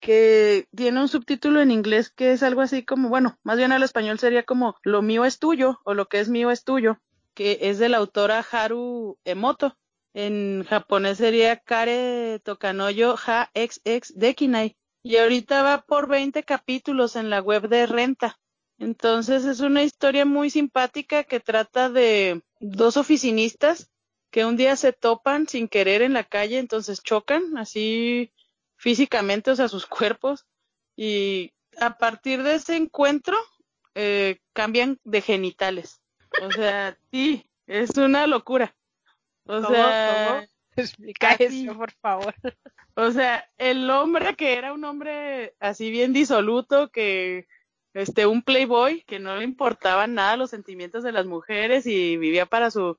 [0.00, 3.84] que tiene un subtítulo en inglés que es algo así como, bueno, más bien al
[3.84, 6.98] español sería como Lo mío es tuyo o Lo que es mío es tuyo,
[7.34, 9.76] que es de la autora Haru Emoto.
[10.14, 14.76] En japonés sería Kare Tokanoyo Ha XX Dekinai.
[15.02, 18.38] Y ahorita va por 20 capítulos en la web de Renta.
[18.78, 23.90] Entonces es una historia muy simpática que trata de dos oficinistas
[24.30, 28.32] que un día se topan sin querer en la calle, entonces chocan así
[28.76, 30.46] físicamente, o sea, sus cuerpos,
[30.96, 33.36] y a partir de ese encuentro
[33.94, 36.00] eh, cambian de genitales.
[36.42, 38.74] O sea, sí, es una locura.
[39.46, 39.66] O ¿Cómo?
[39.66, 40.48] sea, ¿Cómo?
[40.76, 41.66] Explica así.
[41.66, 42.34] eso, por favor.
[42.96, 47.46] o sea, el hombre que era un hombre así bien disoluto, que
[47.94, 52.46] este un playboy que no le importaban nada los sentimientos de las mujeres y vivía
[52.46, 52.98] para su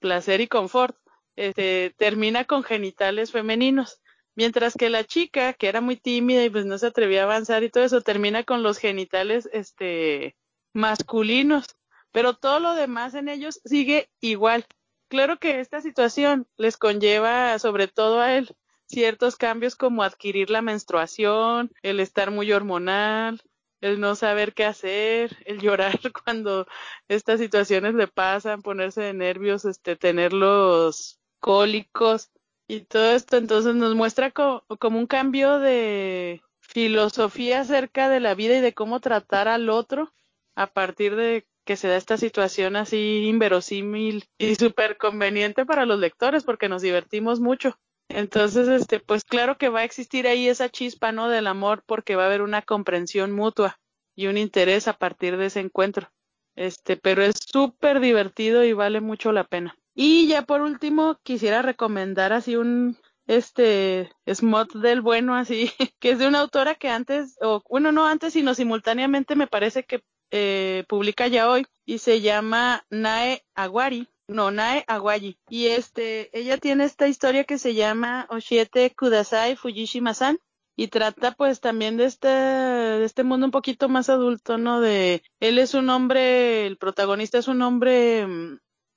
[0.00, 0.96] placer y confort,
[1.36, 4.00] este termina con genitales femeninos,
[4.34, 7.62] mientras que la chica que era muy tímida y pues no se atrevía a avanzar
[7.64, 10.36] y todo eso termina con los genitales este
[10.72, 11.66] masculinos.
[12.12, 14.66] pero todo lo demás en ellos sigue igual.
[15.10, 18.54] Claro que esta situación les conlleva, sobre todo a él,
[18.86, 23.42] ciertos cambios como adquirir la menstruación, el estar muy hormonal,
[23.80, 26.68] el no saber qué hacer, el llorar cuando
[27.08, 32.30] estas situaciones le pasan, ponerse de nervios, este, tener los cólicos
[32.68, 33.36] y todo esto.
[33.36, 34.62] Entonces nos muestra como
[34.96, 40.12] un cambio de filosofía acerca de la vida y de cómo tratar al otro
[40.54, 46.00] a partir de que se da esta situación así inverosímil y súper conveniente para los
[46.00, 47.78] lectores porque nos divertimos mucho.
[48.08, 51.28] Entonces, este, pues claro que va a existir ahí esa chispa, ¿no?
[51.28, 53.78] Del amor porque va a haber una comprensión mutua
[54.16, 56.10] y un interés a partir de ese encuentro.
[56.56, 59.76] Este, pero es súper divertido y vale mucho la pena.
[59.94, 66.18] Y ya por último, quisiera recomendar así un, este, smot del bueno así, que es
[66.18, 70.84] de una autora que antes, o bueno, no antes, sino simultáneamente me parece que eh,
[70.88, 75.38] publica ya hoy y se llama Nae Aguari no, Nae Aguayi.
[75.48, 80.38] Y este, ella tiene esta historia que se llama Oshiete Kudasai Fujishima-san
[80.76, 84.80] y trata pues también de este, de este mundo un poquito más adulto, ¿no?
[84.80, 88.26] De, él es un hombre, el protagonista es un hombre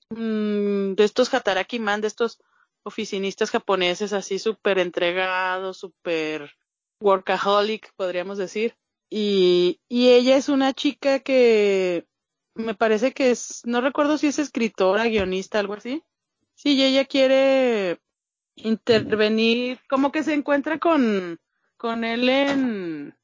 [0.09, 2.39] mmm, de estos Hataraki Man, de estos
[2.83, 6.51] oficinistas japoneses así súper entregados, súper
[6.99, 8.75] workaholic, podríamos decir.
[9.15, 12.07] Y, y ella es una chica que
[12.55, 16.01] me parece que es, no recuerdo si es escritora, guionista, algo así.
[16.55, 17.99] Sí, ella quiere
[18.55, 21.39] intervenir, como que se encuentra con,
[21.77, 23.15] con él en,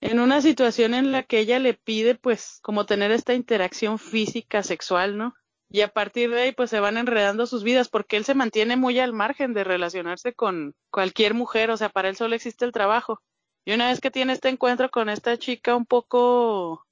[0.00, 4.64] en una situación en la que ella le pide, pues, como tener esta interacción física,
[4.64, 5.32] sexual, ¿no?
[5.70, 8.76] Y a partir de ahí, pues, se van enredando sus vidas, porque él se mantiene
[8.76, 12.72] muy al margen de relacionarse con cualquier mujer, o sea, para él solo existe el
[12.72, 13.22] trabajo.
[13.68, 16.86] Y una vez que tiene este encuentro con esta chica un poco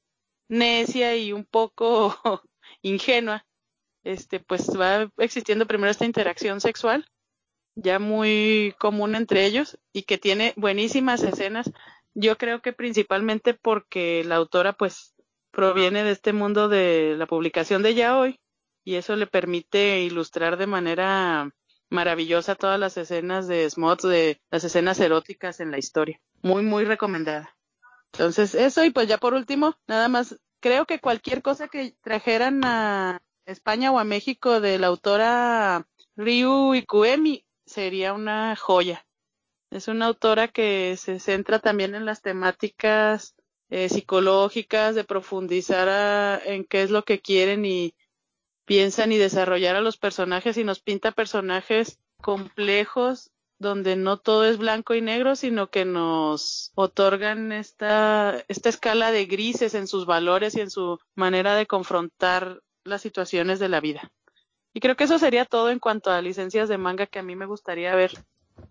[0.46, 2.14] necia y un poco
[2.82, 3.46] ingenua,
[4.04, 7.08] este, pues va existiendo primero esta interacción sexual,
[7.76, 11.72] ya muy común entre ellos, y que tiene buenísimas escenas.
[12.12, 15.14] Yo creo que principalmente porque la autora, pues,
[15.52, 18.38] proviene de este mundo de la publicación de ya hoy,
[18.84, 21.50] y eso le permite ilustrar de manera
[21.90, 26.20] maravillosa todas las escenas de Smots, de las escenas eróticas en la historia.
[26.42, 27.56] Muy, muy recomendada.
[28.12, 32.64] Entonces, eso y pues ya por último, nada más, creo que cualquier cosa que trajeran
[32.64, 39.06] a España o a México de la autora Ryu Ikuemi sería una joya.
[39.70, 43.34] Es una autora que se centra también en las temáticas
[43.68, 47.94] eh, psicológicas, de profundizar en qué es lo que quieren y
[48.66, 54.58] piensan y desarrollar a los personajes y nos pinta personajes complejos donde no todo es
[54.58, 60.54] blanco y negro, sino que nos otorgan esta, esta escala de grises en sus valores
[60.56, 64.12] y en su manera de confrontar las situaciones de la vida.
[64.74, 67.34] Y creo que eso sería todo en cuanto a licencias de manga que a mí
[67.34, 68.12] me gustaría ver.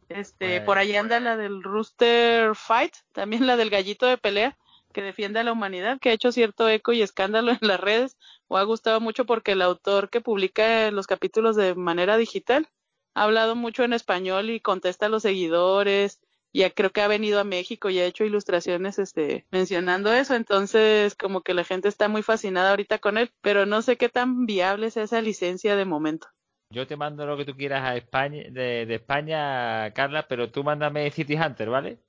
[0.08, 4.56] Este, por ahí anda la del Rooster Fight, también la del gallito de pelea,
[4.96, 8.18] que defiende a la humanidad, que ha hecho cierto eco y escándalo en las redes,
[8.48, 12.70] o ha gustado mucho porque el autor que publica los capítulos de manera digital
[13.14, 16.22] ha hablado mucho en español y contesta a los seguidores.
[16.54, 20.34] Ya creo que ha venido a México y ha hecho ilustraciones este, mencionando eso.
[20.34, 24.08] Entonces, como que la gente está muy fascinada ahorita con él, pero no sé qué
[24.08, 26.30] tan viable es esa licencia de momento.
[26.70, 31.12] Yo te mando lo que tú quieras a España, de, España, Carla, pero tú mándame
[31.12, 32.00] City Hunter, ¿vale?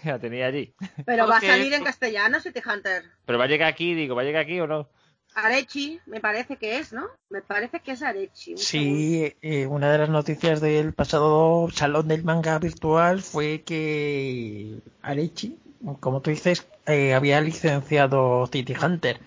[0.04, 0.74] la tenía allí.
[1.04, 3.04] Pero va a salir en castellano City Hunter.
[3.24, 4.88] Pero va a llegar aquí, digo, ¿va a llegar aquí o no?
[5.34, 7.06] Arechi, me parece que es, ¿no?
[7.30, 8.56] Me parece que es Arechi.
[8.56, 15.56] Sí, eh, una de las noticias del pasado Salón del Manga Virtual fue que Arechi,
[16.00, 19.20] como tú dices, eh, había licenciado City Hunter.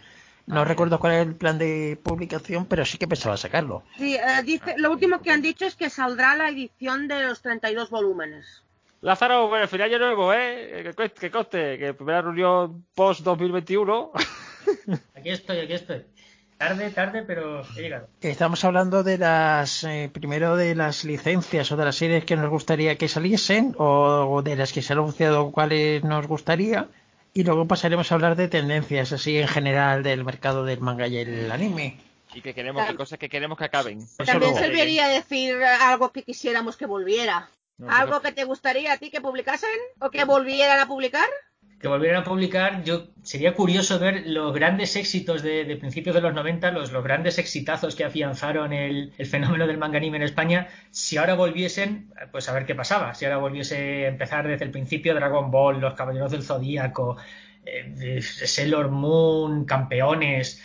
[0.48, 3.84] No ah, recuerdo cuál es el plan de publicación, pero sí que pensaba sacarlo.
[3.98, 7.42] Sí, eh, dice, lo último que han dicho es que saldrá la edición de los
[7.42, 8.64] 32 volúmenes.
[9.02, 10.94] Lázaro, bueno, al final yo nuevo, ¿eh?
[10.96, 14.12] Que, que coste, que primera reunión post 2021.
[15.16, 16.04] Aquí estoy, aquí estoy.
[16.56, 18.08] Tarde, tarde, pero he llegado.
[18.22, 22.52] Estamos hablando de las, eh, primero de las licencias o de las series que nos
[22.52, 26.88] gustaría que saliesen o de las que se han anunciado cuáles nos gustaría.
[27.34, 31.18] Y luego pasaremos a hablar de tendencias así en general del mercado del manga y
[31.18, 31.98] el anime.
[32.36, 34.06] Y que queremos, cosas que queremos que acaben.
[34.24, 37.50] También serviría decir algo que quisiéramos que volviera.
[37.88, 41.28] ¿Algo que te gustaría a ti que publicasen o que volvieran a publicar?
[41.82, 46.34] que volvieran a publicar, yo sería curioso ver los grandes éxitos de, principios de los
[46.34, 51.18] 90, los, los grandes exitazos que afianzaron el, fenómeno del manga anime en España, si
[51.18, 55.16] ahora volviesen, pues a ver qué pasaba, si ahora volviese a empezar desde el principio
[55.16, 57.18] Dragon Ball, Los Caballeros del Zodíaco,
[57.66, 60.62] eh, Sailor Moon, Campeones,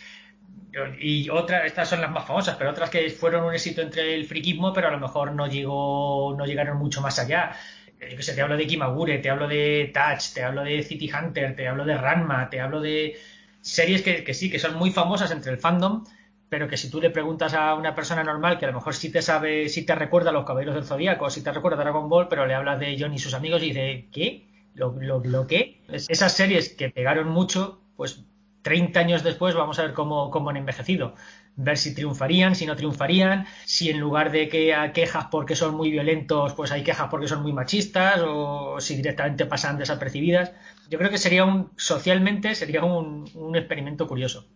[1.00, 4.26] Y otras, estas son las más famosas, pero otras que fueron un éxito entre el
[4.26, 7.56] friquismo, pero a lo mejor no llegó, no llegaron mucho más allá.
[7.98, 11.10] Yo que sé, te hablo de Kimagure, te hablo de Touch, te hablo de City
[11.10, 13.16] Hunter, te hablo de Ranma, te hablo de
[13.60, 16.04] series que, que sí, que son muy famosas entre el fandom,
[16.48, 19.10] pero que si tú le preguntas a una persona normal que a lo mejor sí
[19.10, 22.08] te sabe, sí te recuerda a los caballeros del Zodíaco, sí te recuerda a Dragon
[22.08, 24.46] Ball, pero le hablas de John y sus amigos y dice, ¿qué?
[24.74, 25.80] ¿Lo, lo, lo qué?
[25.88, 28.25] Esas series que pegaron mucho, pues
[28.66, 31.14] 30 años después vamos a ver cómo, cómo han envejecido.
[31.54, 35.76] Ver si triunfarían, si no triunfarían, si en lugar de que a quejas porque son
[35.76, 40.50] muy violentos, pues hay quejas porque son muy machistas, o si directamente pasan desapercibidas.
[40.90, 44.48] Yo creo que sería un, socialmente, sería un, un experimento curioso.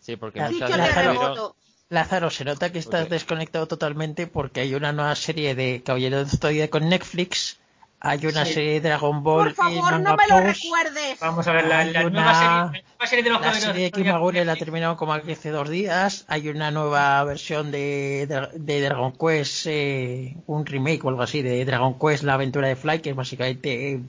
[0.00, 1.54] Sí, porque muchas de Lázaro-.
[1.90, 6.30] Lázaro, se nota que estás desconectado totalmente porque hay una nueva serie de Caballero del
[6.30, 7.60] Zodíaco con Netflix,
[8.04, 8.54] hay una Sí.
[8.54, 11.20] serie de Dragon Ball Por favor, no me lo Plus, recuerdes.
[11.20, 13.84] Vamos a ver, la, la una- nueva, serie, la nueva serie de los la serie
[13.84, 18.48] de Kimagure la terminaron como aquí hace dos días, hay una nueva versión de, de,
[18.58, 22.74] de Dragon Quest, eh, un remake o algo así de Dragon Quest, la aventura de
[22.76, 24.00] Fly, que es básicamente eh,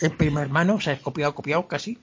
[0.00, 1.98] el primer hermano, o sea, es copiado, copiado casi.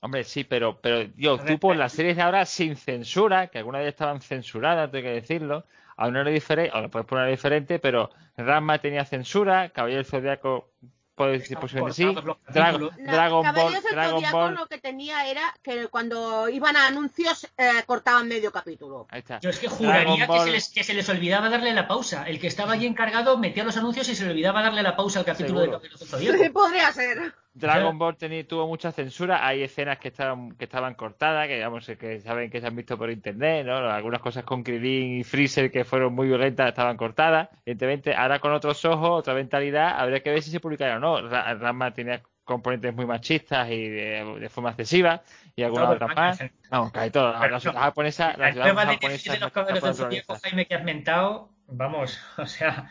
[0.00, 3.80] Hombre, sí, pero, pero yo, tú por las series de ahora sin censura, que algunas
[3.80, 5.64] de ellas estaban censuradas, tengo que decirlo,
[5.96, 10.06] a una era diferente, o lo puedes poner diferente, pero Ranma tenía censura, Caballero del
[10.06, 10.70] Zodiaco
[11.16, 12.14] puede decir posiblemente sí,
[12.52, 12.90] Dragon.
[12.98, 17.82] No, Dragon Ball, Dragon Ball, lo que tenía era que cuando iban a anuncios eh,
[17.86, 19.06] cortaban medio capítulo.
[19.10, 19.40] ahí está.
[19.40, 22.28] Yo es que juraría que se, les, que se les olvidaba darle la pausa.
[22.28, 25.20] El que estaba allí encargado metía los anuncios y se le olvidaba darle la pausa
[25.20, 25.78] al capítulo Seguro.
[25.80, 26.52] de Caballeros del Zodíaco.
[26.52, 27.34] Podría ser.
[27.58, 31.86] Dragon Ball tenía, tuvo mucha censura, hay escenas que estaban, que estaban cortadas, que digamos
[31.86, 33.76] que saben que se han visto por internet, ¿no?
[33.76, 37.48] Algunas cosas con Krillin y Freezer que fueron muy violentas estaban cortadas.
[37.64, 41.28] Evidentemente, ahora con otros ojos, otra mentalidad, habría que ver si se publicaron o no.
[41.28, 45.22] Ra- Ranma tenía componentes muy machistas y de, de forma excesiva,
[45.56, 46.38] y algunas otras más.
[46.70, 47.32] Vamos, casi todo.
[47.32, 47.60] La, Pero la no.
[47.60, 48.52] sociedad japonesa, la de
[48.94, 50.42] japonesa de los caballeros.
[50.42, 52.88] Jaime, que has mentado, vamos, o sea,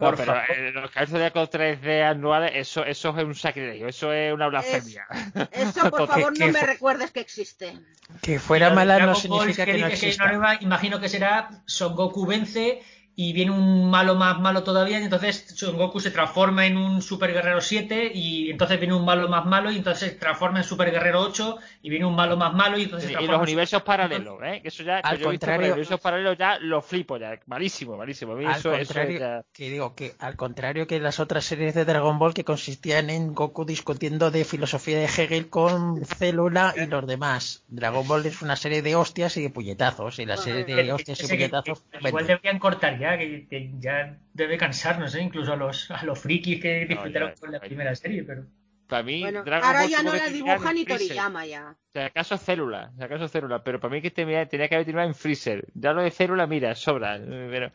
[0.00, 0.50] No, por pero favor.
[0.50, 5.06] eh, los caballeros zodiacos 3D anuales, eso, eso es un sacrilegio, eso es una blasfemia.
[5.52, 7.78] Eso, por favor, no que me recuerdes que existe.
[8.22, 10.58] Que fuera mala no significa Ball que no exista.
[10.60, 12.82] imagino que será Son Goku vence
[13.16, 17.02] y viene un malo más malo todavía y entonces Son Goku se transforma en un
[17.02, 20.64] Super Guerrero 7 y entonces viene un malo más malo y entonces se transforma en
[20.64, 23.40] Super Guerrero 8 y viene un malo más malo y entonces se Y los en
[23.42, 24.60] universos paralelos, ¿eh?
[24.62, 27.16] Que eso ya, Al que yo he visto por contrario- universos paralelos ya lo flipo
[27.18, 27.38] ya.
[27.46, 28.32] Malísimo, malísimo.
[28.34, 31.84] Al eso, eso contrario, ya- que digo que al contrario que las otras series de
[31.84, 37.06] Dragon Ball que consistían en Goku discutiendo de filosofía de Hegel con Célula y los
[37.06, 37.64] demás.
[37.68, 41.22] Dragon Ball es una serie de hostias y de puñetazos y la serie de hostias
[41.22, 42.28] y puñetazos que Igual vende.
[42.34, 45.22] deberían cortar ya, que, que ya debe cansarnos, ¿eh?
[45.22, 47.64] incluso a los, a los frikis que disfrutaron ya, con la ya.
[47.66, 48.44] primera serie, pero
[48.88, 50.84] Para mí, Bueno, Dragon ahora Ball ya no la dibuja ni.
[50.84, 51.76] Toriyama ya.
[51.92, 55.08] Si acaso célula, si acaso célula, pero para mí que tenía, tenía que haber terminado
[55.08, 55.64] en Freezer.
[55.74, 57.18] Ya lo de célula, mira, sobra.
[57.18, 57.70] Pero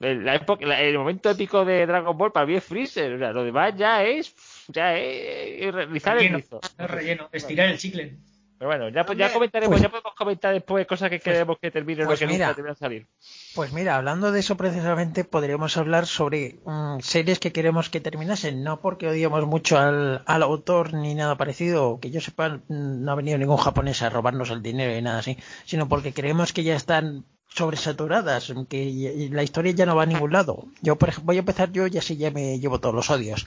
[0.00, 3.14] el, la época, la- el momento épico de Dragon Ball para mí es Freezer.
[3.14, 4.34] O sea, lo demás ya es,
[4.68, 6.60] ya es rizar el relleno, rizo.
[6.78, 8.16] no relleno, estirar el chicle.
[8.56, 11.70] Pero bueno, ya, pues, ya comentaremos, pues- ya podemos comentar después cosas que queremos que
[11.72, 12.48] terminen pues o que mira.
[12.56, 13.06] nunca de salir.
[13.54, 18.64] Pues mira, hablando de eso precisamente, podríamos hablar sobre mm, series que queremos que terminasen,
[18.64, 23.12] no porque odiamos mucho al, al autor ni nada parecido, que yo sepa, mm, no
[23.12, 26.64] ha venido ningún japonés a robarnos el dinero y nada así, sino porque creemos que
[26.64, 30.66] ya están sobresaturadas, que la historia ya no va a ningún lado.
[30.82, 33.46] Yo, por ejemplo, voy a empezar yo y así ya me llevo todos los odios.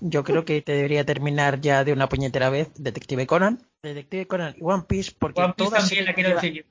[0.00, 4.54] Yo creo que te debería terminar ya de una puñetera vez Detective Conan, Detective Conan
[4.58, 6.66] y One Piece, porque One Piece toda también la quiero decir.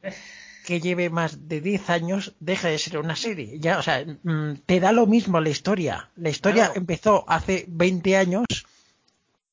[0.66, 3.60] Que lleve más de 10 años deja de ser una serie.
[3.60, 6.10] Ya, o sea, mm, te da lo mismo la historia.
[6.16, 6.80] La historia Claro.
[6.80, 8.46] empezó hace 20 años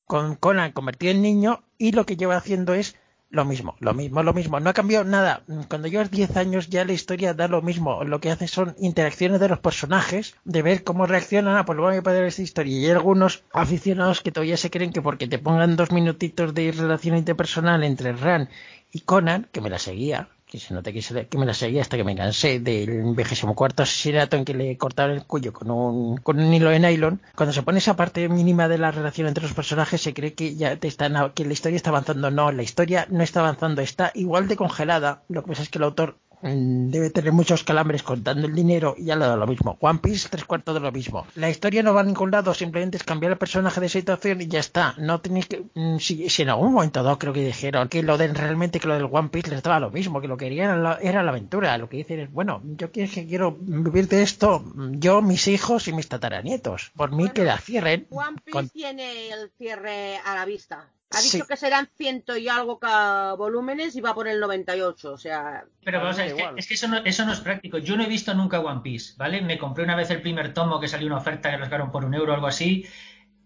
[0.05, 2.95] con Conan convertido en niño y lo que lleva haciendo es
[3.29, 4.59] lo mismo, lo mismo, lo mismo.
[4.59, 5.41] No ha cambiado nada.
[5.67, 8.03] Cuando llevas 10 años ya la historia da lo mismo.
[8.03, 11.57] Lo que hace son interacciones de los personajes, de ver cómo reaccionan.
[11.57, 12.77] Ah, pues lo voy a poner esta historia.
[12.77, 16.71] Y hay algunos aficionados que todavía se creen que porque te pongan dos minutitos de
[16.73, 18.49] relación interpersonal entre Ran
[18.91, 21.81] y Conan, que me la seguía, que se nota que, se- que me la seguía
[21.81, 25.71] hasta que me cansé del vigésimo cuarto asesinato en que le cortaron el cuello con
[25.71, 29.27] un, con un hilo de nylon, cuando se pone esa parte mínima de la relación
[29.27, 32.29] entre los personajes se cree que ya te están, que la historia está avanzando.
[32.29, 35.23] No, la historia no está avanzando, está igual de congelada.
[35.27, 39.05] Lo que pasa es que el autor debe tener muchos calambres contando el dinero y
[39.05, 39.77] ya le da lo mismo.
[39.79, 41.25] One Piece, tres cuartos de lo mismo.
[41.35, 44.47] La historia no va a ningún lado, simplemente es cambiar el personaje de situación y
[44.47, 44.93] ya está.
[44.97, 45.63] No tenéis que.
[45.73, 48.87] mm, Si, si en algún momento dado creo que dijeron que lo de realmente que
[48.87, 51.23] lo del One Piece les daba lo mismo, que lo que querían era la, era
[51.23, 51.77] la aventura.
[51.77, 55.87] Lo que dicen es, bueno, yo quiero, que quiero vivir de esto, yo, mis hijos
[55.87, 56.91] y mis tataranietos.
[56.95, 58.07] Por mí Bueno, que la cierren.
[58.09, 60.89] One Piece con- tiene el cierre a la vista.
[61.13, 61.43] Ha dicho Sí.
[61.47, 65.63] que serán ciento y algo cada volúmenes y va por el 98, o sea...
[65.83, 66.59] Pero A vamos a ver, es que, igual.
[66.59, 67.77] es que eso, no, eso no es práctico.
[67.77, 69.41] Yo no he visto nunca One Piece, ¿vale?
[69.41, 72.05] Me compré una vez el primer tomo que salió una oferta que lo sacaron por
[72.05, 72.85] un euro o algo así.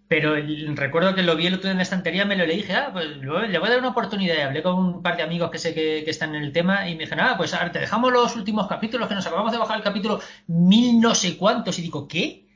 [0.10, 2.60] Pero el- recuerdo que lo vi el otro día en la estantería, me lo leí
[2.60, 4.36] y dije, ah, pues lo- le voy a dar una oportunidad.
[4.38, 6.88] Y hablé con un par de amigos que sé que, que están en el tema
[6.88, 9.58] y me dijeron, ah, pues ahora te dejamos los últimos capítulos que nos acabamos de
[9.58, 11.78] bajar el capítulo mil no sé cuántos.
[11.80, 12.47] Y digo, ¿qué?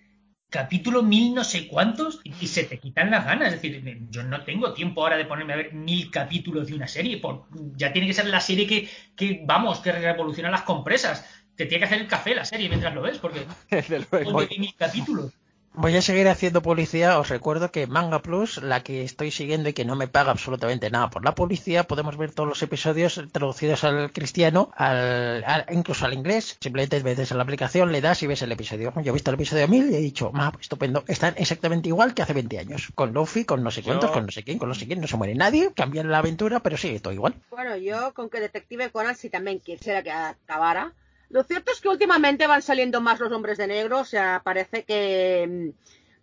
[0.51, 3.53] Capítulo mil no sé cuántos y se te quitan las ganas.
[3.53, 6.87] Es decir, yo no tengo tiempo ahora de ponerme a ver mil capítulos de una
[6.87, 7.17] serie.
[7.17, 7.45] Por,
[7.75, 11.25] ya tiene que ser la serie que, que, vamos, que revoluciona las compresas.
[11.55, 14.31] Te tiene que hacer el café la serie mientras lo ves, porque Desde luego.
[14.31, 15.31] ¿dónde vi mil capítulos?
[15.73, 17.17] Voy a seguir haciendo publicidad.
[17.17, 20.89] Os recuerdo que Manga Plus, la que estoy siguiendo y que no me paga absolutamente
[20.89, 26.05] nada por la publicidad, podemos ver todos los episodios traducidos al cristiano, al, al- incluso
[26.05, 26.57] al inglés.
[26.59, 28.91] Simplemente metes en la aplicación, le das y ves el episodio.
[29.01, 31.05] Yo he visto el episodio 1000 y he dicho, ma, estupendo.
[31.07, 32.89] Están exactamente igual que hace 20 años.
[32.93, 34.99] Con Luffy, con no sé cuántos, Yo- con no sé quién, con no sé quién.
[34.99, 35.71] No se muere nadie.
[35.73, 37.33] Cambian la aventura, pero sigue todo igual.
[37.49, 40.91] Bueno, yo con que Detective Conan sí también quisiera que acabara.
[41.31, 44.83] Lo cierto es que últimamente van saliendo más los hombres de negro, o sea, parece
[44.83, 45.47] que...
[45.49, 45.69] mm,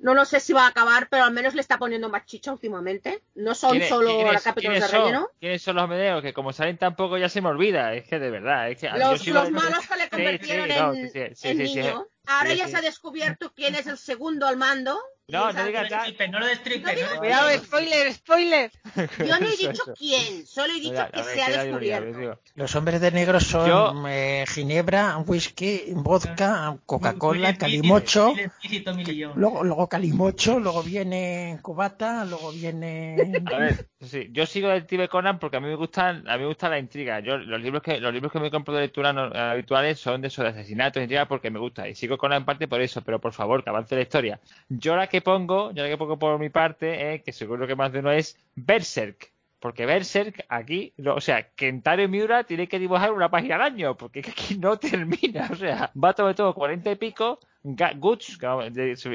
[0.01, 2.53] No lo sé si va a acabar, pero al menos le está poniendo más chicha
[2.53, 3.23] últimamente.
[3.35, 5.01] No son ¿Quiénes- solo quiénes- capítulos de son?
[5.01, 5.29] relleno.
[5.41, 6.23] ¿Quiénes son los medios?
[6.23, 7.95] Que como salen tan poco ya se me olvida.
[7.95, 8.71] Es que de verdad.
[8.71, 11.57] Es que, Los, sigo- los malos que le convirtieron sí, no, en, sí, sí, en
[11.59, 12.07] sí, sí, niño.
[12.27, 12.71] Ahora sí, ya sí.
[12.71, 14.97] se ha descubierto quién es el segundo al mando.
[15.31, 15.99] No, no digas ya.
[16.05, 18.71] Destripe, no lo destripe, No Cuidado, spoiler, spoiler.
[19.19, 22.41] Yo no he dicho quién, solo he dicho que ver, se ha descubierto.
[22.55, 28.35] Los hombres de negro son Yo- eh, ginebra, whisky, vodka, Coca-Cola, calimocho.
[29.37, 35.39] Luego, luego calimocho, luego viene cubata, luego viene A ver, sí, yo sigo Detective Conan
[35.39, 37.21] porque a mí me gustan, a mí me gusta la intriga.
[37.21, 40.29] Yo los libros que los libros que me compro de lectura no- habituales son de
[40.29, 43.21] esos de asesinatos, intriga porque me gusta y sigo Conan en parte por eso, pero
[43.21, 44.41] por favor que avance la historia.
[44.71, 47.77] Yo la que pongo, yo la que pongo por mi parte, eh, que seguro que
[47.77, 49.33] más de uno es Berserk.
[49.61, 53.97] Porque Berserk aquí, no, o sea, Kentaro Miura tiene que dibujar una página al año,
[53.97, 58.47] porque que aquí no termina, o sea, va todo todo 40 y pico, Guts, que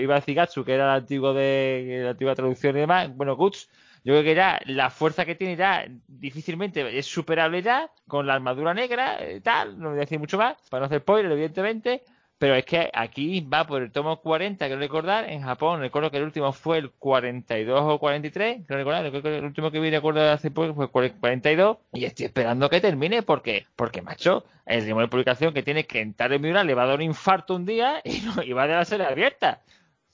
[0.01, 3.37] iba a decir Gatsu, que era el antiguo de la antigua traducción y demás, bueno,
[3.37, 3.69] Guts,
[4.03, 8.33] yo creo que ya la fuerza que tiene ya difícilmente es superable ya, con la
[8.33, 12.03] armadura negra, eh, tal, no voy a decir mucho más, para no hacer spoiler, evidentemente,
[12.37, 16.17] pero es que aquí va por el tomo 40, quiero recordar, en Japón, recuerdo que
[16.17, 20.29] el último fue el 42 o 43, quiero recordar, que el último que vi recuerdo
[20.29, 25.01] hace poco fue el 42, y estoy esperando que termine, porque, porque macho, el ritmo
[25.01, 27.65] de publicación que tiene que entrar en Miura le va a dar un infarto un
[27.65, 29.61] día y, no, y va a dejar ser abierta.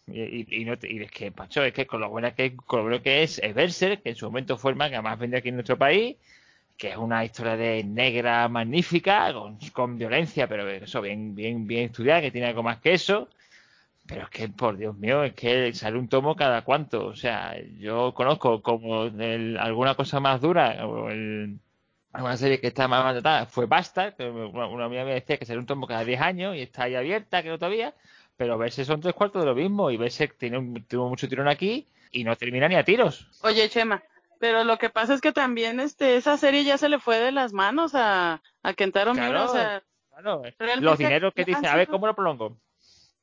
[0.07, 2.79] Y, y, y no y es que, macho, es que con lo buena que, con
[2.79, 5.37] lo bueno que es, es Berserk, que en su momento fue el manga más vendido
[5.39, 6.17] aquí en nuestro país,
[6.79, 11.87] que es una historia de negra magnífica, con, con violencia, pero eso bien, bien, bien
[11.87, 13.27] estudiada, que tiene algo más que eso.
[14.07, 17.07] Pero es que, por Dios mío, es que sale un tomo cada cuanto.
[17.07, 19.01] O sea, yo conozco como
[19.59, 21.59] alguna cosa más dura, o el,
[22.13, 25.45] alguna serie que está más maltratada, fue Bastard, que una, una amiga me decía que
[25.45, 27.93] sale un tomo cada 10 años y está ahí abierta, creo todavía.
[28.37, 31.49] Pero verse son tres cuartos de lo mismo y verse tiene un, tuvo mucho tirón
[31.49, 33.27] aquí y no termina ni a tiros.
[33.41, 34.01] Oye, Chema,
[34.39, 37.31] pero lo que pasa es que también este esa serie ya se le fue de
[37.31, 41.75] las manos a, a Kentaro Miura, o sea, Claro, Realmente los dineros que dice, a
[41.77, 42.57] ver cómo lo prolongo.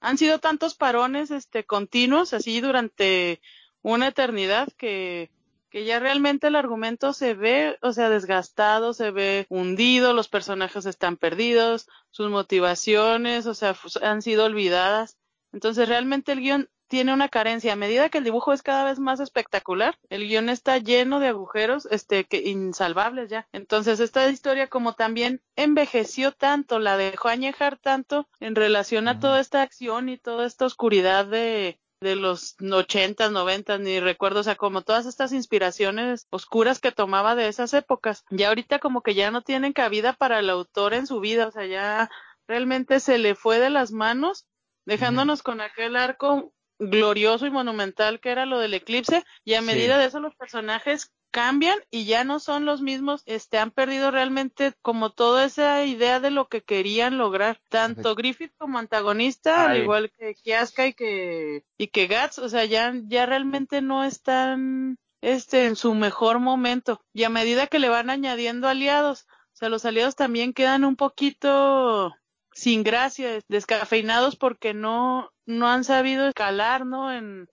[0.01, 3.41] han sido tantos parones este continuos así durante
[3.83, 5.31] una eternidad que
[5.69, 10.87] que ya realmente el argumento se ve, o sea, desgastado, se ve hundido, los personajes
[10.87, 15.19] están perdidos, sus motivaciones, o sea, han sido olvidadas.
[15.53, 17.73] Entonces, realmente el guion tiene una carencia.
[17.73, 21.29] A medida que el dibujo es cada vez más espectacular, el guion está lleno de
[21.29, 23.49] agujeros, este, que insalvables ya.
[23.53, 29.41] Entonces, esta historia como también envejeció tanto, la dejó añejar tanto en relación a toda
[29.41, 34.57] esta acción y toda esta oscuridad de, de los ochentas, noventas, ni recuerdo, o sea,
[34.57, 38.25] como todas estas inspiraciones oscuras que tomaba de esas épocas.
[38.31, 41.51] Ya ahorita como que ya no tienen cabida para el autor en su vida, o
[41.51, 42.11] sea, ya
[42.47, 44.47] realmente se le fue de las manos,
[44.85, 49.67] dejándonos con aquel arco glorioso y monumental que era lo del eclipse, y a Sí.
[49.67, 54.11] medida de eso los personajes cambian y ya no son los mismos, este han perdido
[54.11, 59.83] realmente como toda esa idea de lo que querían lograr, tanto Griffith como antagonista, al
[59.83, 64.99] igual que Kiaska y que y que Gats, o sea, ya ya realmente no están
[65.21, 69.69] este en su mejor momento y a medida que le van añadiendo aliados, o sea,
[69.69, 72.15] los aliados también quedan un poquito
[72.57, 77.13] sin gracia, descafeinados porque no no han sabido escalar, ¿no?
[77.13, 77.49] En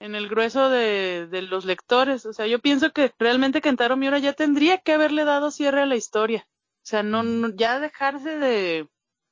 [0.00, 2.26] en el grueso de, de los lectores.
[2.26, 5.86] O sea, yo pienso que realmente Kentaro Miura ya tendría que haberle dado cierre a
[5.86, 6.46] la historia.
[6.48, 8.88] O sea, no, no- ya dejarse de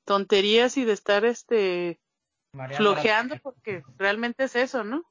[0.06, 2.00] tonterías y de estar este
[2.78, 5.04] flojeando porque realmente es eso, ¿no?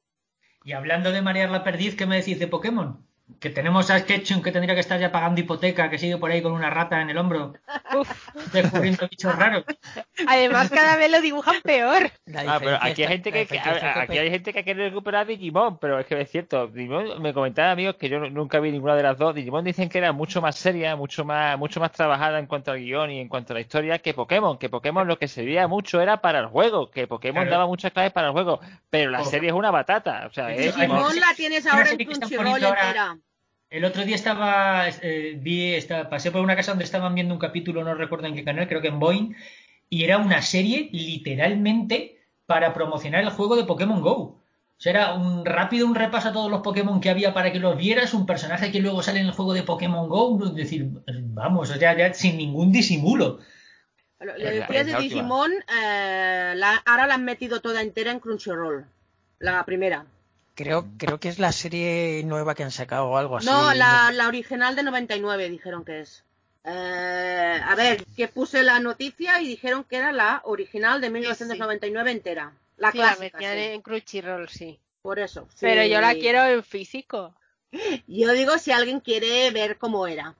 [0.64, 3.06] Y hablando de marear la perdiz, ¿qué me decís de Pokémon?
[3.40, 6.42] Que tenemos a Sketchum que tendría que estar ya pagando hipoteca, que sigue por ahí
[6.42, 7.54] con una rata en el hombro,
[7.98, 8.08] Uf.
[8.52, 9.64] descubriendo bichos raros.
[10.26, 12.10] Además, cada vez lo dibujan peor.
[12.46, 16.06] Ah, pero aquí hay gente que, aquí hay gente que quiere recuperar Digimon, pero es
[16.06, 19.34] que es cierto, Digimon, me comentaban amigos que yo nunca vi ninguna de las dos,
[19.34, 22.78] Digimon dicen que era mucho más seria, mucho más, mucho más trabajada en cuanto al
[22.78, 25.66] guion y en cuanto a la historia que Pokémon, que Pokémon lo que se veía
[25.68, 27.50] mucho era para el juego, que Pokémon Claro.
[27.50, 28.60] daba muchas claves para el juego,
[28.90, 29.24] pero la Oh.
[29.24, 33.16] serie es una batata, o sea, es Digimon la tienes ahora en Crunchyroll entera.
[33.72, 35.78] El otro día estaba, eh, vi,
[36.10, 38.82] pasé por una casa donde estaban viendo un capítulo, no recuerdo en qué canal, creo
[38.82, 39.34] que en Boeing,
[39.88, 44.12] y era una serie literalmente para promocionar el juego de Pokémon Go.
[44.12, 44.44] O
[44.76, 47.76] sea, era un rápido un repaso a todos los Pokémon que había para que los
[47.78, 51.70] vieras, un personaje que luego sale en el juego de Pokémon Go, es decir, vamos,
[51.70, 53.38] o sea, ya sin ningún disimulo.
[54.20, 54.66] Lo, lo de.
[55.08, 58.84] Digimon, eh, la- ahora la han metido toda entera en Crunchyroll.
[59.38, 60.04] La primera.
[60.54, 63.46] Creo, creo que es la serie nueva que han sacado o algo así.
[63.46, 66.24] No, la, la original de 99 dijeron que es.
[66.64, 72.10] Eh, a ver, que puse la noticia y dijeron que era la original de 1999
[72.10, 72.52] entera.
[72.76, 73.62] La Sí, la clásica, metían sí.
[73.64, 74.80] en Crunchyroll, sí.
[75.00, 75.48] Por eso.
[75.50, 75.58] sí.
[75.60, 77.34] Pero yo la quiero en físico.
[78.06, 80.34] Yo digo si alguien quiere ver cómo era.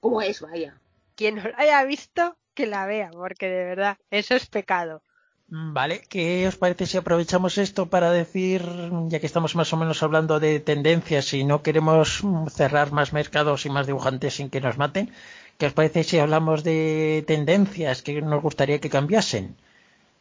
[0.00, 0.76] Cómo es, vaya.
[1.14, 5.02] Quien no la haya visto, que la vea, porque de verdad, eso es pecado.
[5.48, 8.62] Mm, Vale, ¿qué os parece si aprovechamos esto para decir,
[9.08, 13.12] ya que estamos más o menos hablando de tendencias y no queremos mm, cerrar más
[13.12, 15.10] mercados y más dibujantes sin que nos maten,
[15.58, 19.56] ¿qué os parece si hablamos de tendencias que nos gustaría que cambiasen?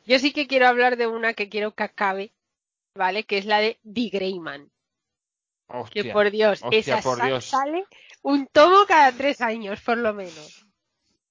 [0.05, 2.31] Yo sí que quiero hablar de una que quiero que acabe,
[2.95, 3.25] ¿vale?
[3.25, 4.71] Que es la de The Greyman.
[5.91, 7.43] Que por Dios, hostia, esa por Dios.
[7.43, 7.83] sale
[8.21, 10.66] un tomo cada tres años, por lo menos.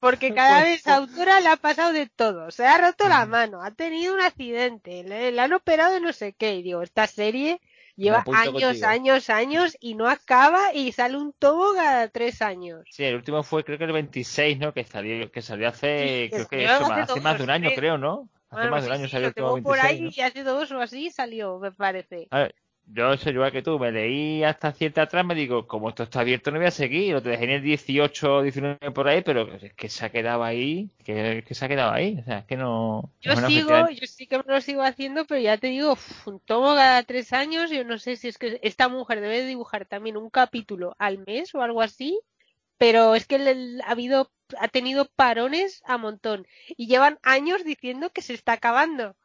[0.06, 0.96] Porque cada Pues, vez pues.
[0.98, 2.50] autora le ha pasado de todo.
[2.50, 6.12] Se ha roto la mano, ha tenido un accidente, le, le han operado de no
[6.12, 6.54] sé qué.
[6.56, 7.60] Y digo, esta serie
[7.96, 8.86] lleva años, contigo.
[8.94, 12.84] años, años y no acaba y sale un tomo cada tres años.
[12.88, 14.72] Sí, el último fue creo que el 26, ¿no?
[14.72, 17.98] Que salió, que salió hace, Sí, creo que eso, hace más de un año, creo.
[17.98, 18.28] ¿no?
[18.50, 20.14] Hace Bueno, más de un año sí, salió el tomo tengo por 26, ahí ¿no?
[20.16, 22.30] y hace dos o así salió, me parece.
[22.30, 22.54] A ver,
[22.86, 26.20] yo soy igual que tú, me leí hasta cierta atrás, me digo, como esto está
[26.20, 29.22] abierto no voy a seguir, lo te dejé en el 18 o 19 por ahí,
[29.22, 32.38] pero es que se ha quedado ahí, que, que se ha quedado ahí, o sea,
[32.38, 33.10] es que no...
[33.20, 36.38] Yo sigo, yo sí que me lo sigo haciendo, pero ya te digo, uf, un
[36.40, 39.86] tomo cada tres años, yo no sé si es que esta mujer debe de dibujar
[39.86, 42.20] también un capítulo al mes o algo así,
[42.78, 43.36] pero es que
[43.84, 46.46] ha habido, ha tenido parones a montón.
[46.76, 49.16] Y llevan años diciendo que se está acabando.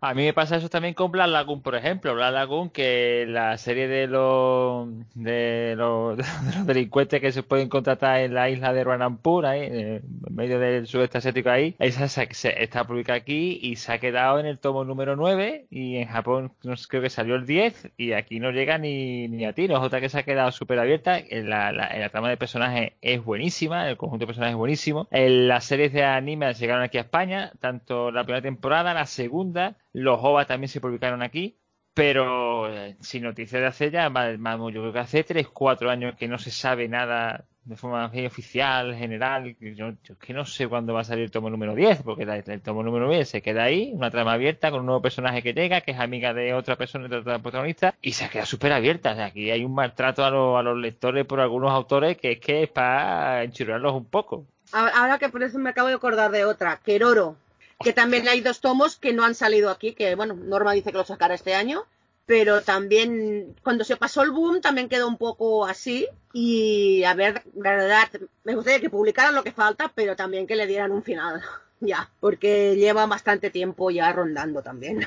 [0.00, 2.14] A mí me pasa eso también con Black Lagoon, por ejemplo.
[2.14, 6.22] Black Lagoon, que la serie de los, de los, de
[6.56, 10.86] los delincuentes que se pueden contratar en la isla de Ranampur, ahí, en medio del
[10.86, 12.28] sudeste asiático ahí, esa se-
[12.62, 16.52] está publicada aquí y se ha quedado en el tomo número 9 y en Japón
[16.62, 19.80] no creo que salió el 10 y aquí no llega ni, ni a tiros.
[19.82, 21.18] Otra que se ha quedado súper abierta.
[21.18, 25.08] En La, la, la trama de personajes es buenísima, el conjunto de personajes es buenísimo.
[25.10, 29.74] En las series de anime llegaron aquí a España, tanto la primera temporada, la segunda,
[29.98, 31.56] los OVA también se publicaron aquí,
[31.94, 35.90] pero eh, sin noticias de hace ya, más- más- yo creo que hace 3, 4
[35.90, 39.54] años que no se sabe nada de forma oficial, general.
[39.60, 42.62] Yo, es que no sé cuándo va a salir el tomo número 10, porque el
[42.62, 45.82] tomo número 10 se queda ahí, una trama abierta con un nuevo personaje que llega,
[45.82, 49.12] que es amiga de otra persona, de otra protagonista, y se queda súper abierta.
[49.12, 52.32] O sea, aquí hay un maltrato a, los- a los lectores por algunos autores que
[52.32, 54.46] es que es para enchurrarlos un poco.
[54.72, 57.36] Ahora que por eso me acabo de acordar de otra, Keroro,
[57.80, 60.98] que también hay dos tomos que no han salido aquí, que bueno, Norma dice que
[60.98, 61.84] lo sacará este año,
[62.26, 67.42] pero también cuando se pasó el boom también quedó un poco así y a ver,
[67.54, 68.08] verdad,
[68.44, 71.40] me gustaría que publicaran lo que falta, pero también que le dieran un final,
[71.80, 75.06] ya, porque lleva bastante tiempo ya rondando también.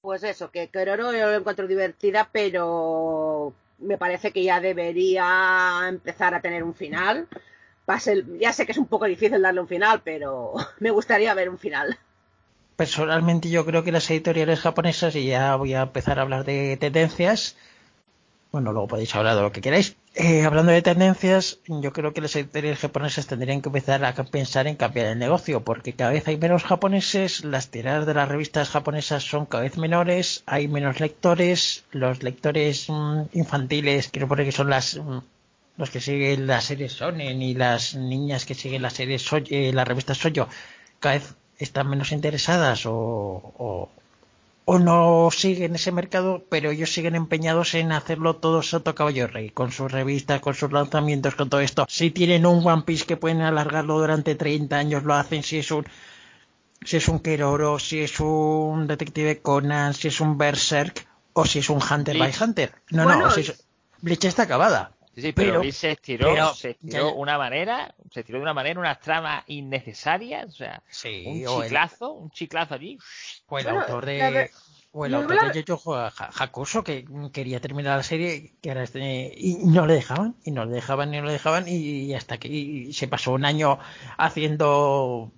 [0.00, 6.34] Pues eso, que Keroro yo lo encuentro divertida, pero me parece que ya debería empezar
[6.34, 7.28] a tener un final.
[7.98, 11.48] Ser- ya sé que es un poco difícil darle un final, pero me gustaría ver
[11.48, 11.98] un final.
[12.76, 16.76] Personalmente yo creo que las editoriales japonesas, y ya voy a empezar a hablar de
[16.76, 17.56] tendencias,
[18.52, 19.96] bueno, luego podéis hablar de lo que queráis.
[20.14, 24.66] Eh, hablando de tendencias, yo creo que las editoriales japonesas tendrían que empezar a pensar
[24.66, 28.70] en cambiar el negocio, porque cada vez hay menos japoneses, las tiradas de las revistas
[28.70, 34.52] japonesas son cada vez menores, hay menos lectores, los lectores mm, infantiles, quiero poner que
[34.52, 35.18] son las mm,
[35.76, 39.72] los que siguen las series Shonen y las niñas que siguen las series Soy- eh,
[39.74, 40.48] las revistas Soyo,
[41.00, 43.90] cada vez están menos interesadas o, o,
[44.64, 49.50] o no siguen ese mercado, pero ellos siguen empeñados en hacerlo todo Soto Caballo Rey,
[49.50, 51.86] con sus revistas, con sus lanzamientos, con todo esto.
[51.88, 55.42] Si tienen un One Piece que pueden alargarlo durante 30 años, lo hacen.
[55.42, 55.84] Si es un
[56.84, 61.58] si es un Keroro, si es un Detective Conan, si es un Berserk o si
[61.60, 62.38] es un Hunter Bleach.
[62.38, 62.72] by Hunter.
[62.90, 63.64] No, Bueno, no, si es,
[64.02, 64.92] Bleach está acabada.
[65.16, 68.42] Sí, sí, pero, Pero- se estiró, pero- se estiró ya- una manera, se estiró de
[68.42, 72.98] una manera, unas tramas innecesarias, o sea, Sí, un o el, chiclazo, un chiclazo allí.
[73.48, 74.50] o el Bueno, autor de
[74.92, 79.32] o el autor de Jojo Ha- Hakusho que quería terminar la serie que ahora este-
[79.36, 82.48] y no le dejaban y no le dejaban y no le dejaban y hasta que
[82.48, 83.78] y se pasó un año
[84.18, 85.32] haciendo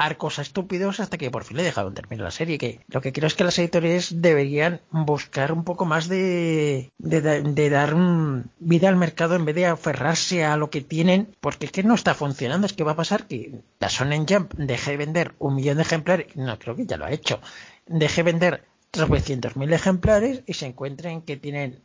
[0.00, 3.26] arcos estúpidos hasta que por fin le dejaron terminar la serie que lo que creo
[3.26, 8.44] es que las editoriales deberían buscar un poco más de de, da- de dar mm,
[8.60, 11.94] vida al mercado en vez de aferrarse a lo que tienen porque es que no
[11.94, 12.66] está funcionando.
[12.66, 15.82] Es que va a pasar que la Shonen Jump deje de vender un millón de
[15.82, 17.40] ejemplares no creo que ya lo ha hecho
[17.86, 21.80] deje vender 300.000 ejemplares y se encuentren que tienen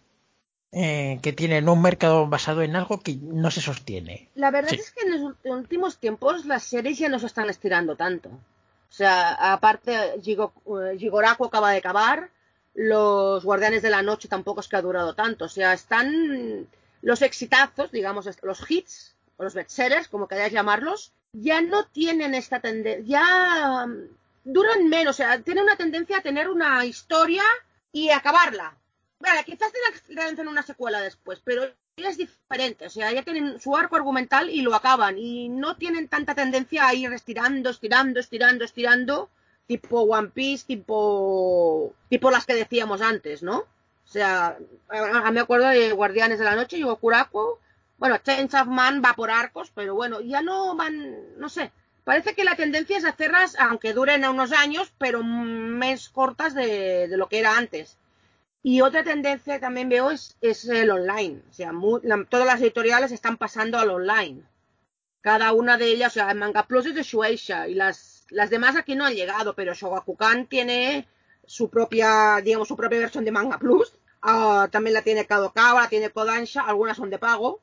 [0.78, 4.30] eh, que tienen un mercado basado en algo que no se sostiene.
[4.36, 4.76] La verdad Sí.
[4.76, 8.28] es que en los últimos tiempos las series ya no se están estirando tanto.
[8.30, 12.30] O sea, aparte, Gigo, eh, Gigoraku acaba de acabar,
[12.73, 15.45] los Guardianes de la Noche tampoco es que ha durado tanto.
[15.45, 16.67] O sea, están
[17.01, 22.59] los exitazos, digamos, los hits, o los bestsellers, como queráis llamarlos, ya no tienen esta
[22.59, 24.09] tendencia, ya mm,
[24.45, 27.43] duran menos, o sea, tienen una tendencia a tener una historia
[27.93, 28.76] y acabarla.
[29.20, 29.72] Vale, quizás
[30.09, 31.63] lancen una secuela después, pero
[31.97, 36.07] es diferente, o sea, ya tienen su arco argumental y lo acaban y no tienen
[36.09, 39.30] tanta tendencia a ir estirando, estirando, estirando, estirando,
[39.68, 43.59] tipo One Piece, tipo tipo las que decíamos antes, ¿no?
[43.59, 44.57] O sea,
[45.32, 47.57] me acuerdo de Guardianes de la Noche y Okuraku,
[47.97, 51.72] bueno, Chains of Man va por arcos, pero bueno, ya no van, no sé,
[52.03, 57.18] parece que la tendencia es hacerlas, aunque duren unos años, pero más cortas de, de
[57.18, 57.97] lo que era antes.
[58.68, 61.43] Y otra tendencia que también veo es, es el online.
[61.51, 61.72] O sea,
[62.28, 64.41] todas las editoriales están pasando al online.
[65.22, 68.76] Cada una de ellas, o sea, Manga Plus es de Shueisha y las, las demás
[68.76, 71.07] aquí no han llegado, pero Shogakukan tiene
[71.45, 73.93] su propia, digamos, su propia versión de Manga Plus.
[74.24, 77.61] Ah, también la tiene Kadokawa, la tiene Kodansha, algunas son de pago.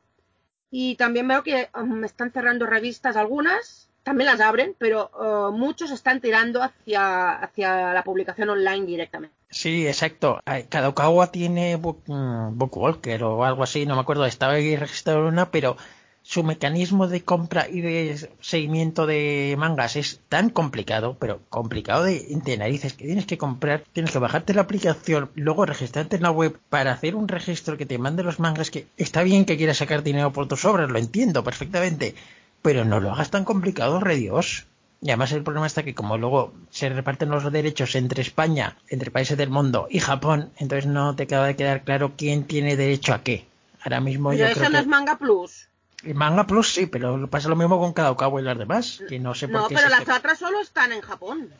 [0.70, 5.90] Y también veo que um, están cerrando revistas algunas, también las abren, pero uh, muchos
[5.90, 9.41] están tirando hacia, hacia la publicación online directamente.
[9.52, 10.40] Sí, exacto.
[10.70, 15.50] Kadokawa tiene Book, mm, Bookwalker o algo así, no me acuerdo, estaba ahí registrado una,
[15.50, 15.76] pero
[16.22, 22.24] su mecanismo de compra y de seguimiento de mangas es tan complicado, pero complicado de,
[22.44, 26.30] de narices, que tienes que comprar, tienes que bajarte la aplicación, luego registrarte en la
[26.30, 29.78] web para hacer un registro que te mande los mangas, que está bien que quieras
[29.78, 32.14] sacar dinero por tus obras, lo entiendo perfectamente,
[32.62, 34.66] pero no lo hagas tan complicado, re Dios.
[35.04, 39.10] Y además el problema está que como luego se reparten los derechos entre España, entre
[39.10, 43.12] países del mundo y Japón, entonces no te acaba de quedar claro quién tiene derecho
[43.12, 43.44] a qué.
[43.82, 44.80] Ahora mismo Pero yo eso creo no que...
[44.82, 45.68] es Manga Plus.
[46.04, 49.34] El Manga Plus sí, pero pasa lo mismo con Kadokawa y las demás, que no
[49.34, 51.50] sé por No, qué pero las otras solo están en Japón.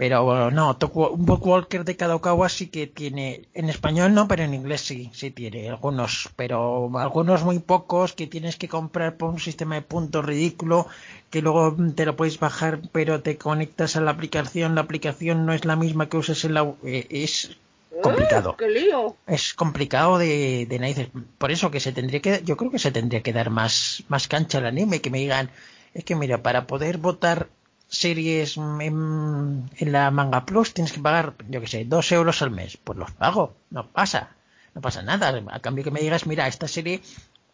[0.00, 4.80] Pero no, un Bookwalker de Kadokawa sí que tiene, en español no, pero en inglés
[4.80, 9.74] sí, sí tiene algunos, pero algunos muy pocos que tienes que comprar por un sistema
[9.74, 10.86] de puntos ridículo,
[11.28, 15.52] que luego te lo puedes bajar, pero te conectas a la aplicación, la aplicación no
[15.52, 16.62] es la misma que uses en la...
[16.82, 17.58] eh, es
[18.02, 18.52] complicado.
[18.52, 19.16] ¡Eh, ¡Qué lío!
[19.26, 21.08] Es complicado de, de narices.
[21.36, 24.28] Por eso que se tendría que, yo creo que se tendría que dar más, más
[24.28, 25.50] cancha al anime, que me digan,
[25.92, 27.48] es que mira, para poder votar
[27.90, 32.50] series en, en la Manga Plus tienes que pagar, yo que sé, dos euros al
[32.50, 32.78] mes.
[32.78, 34.30] Pues los pago, no pasa,
[34.74, 35.42] no pasa nada.
[35.50, 37.02] A cambio que me digas, mira, esta serie,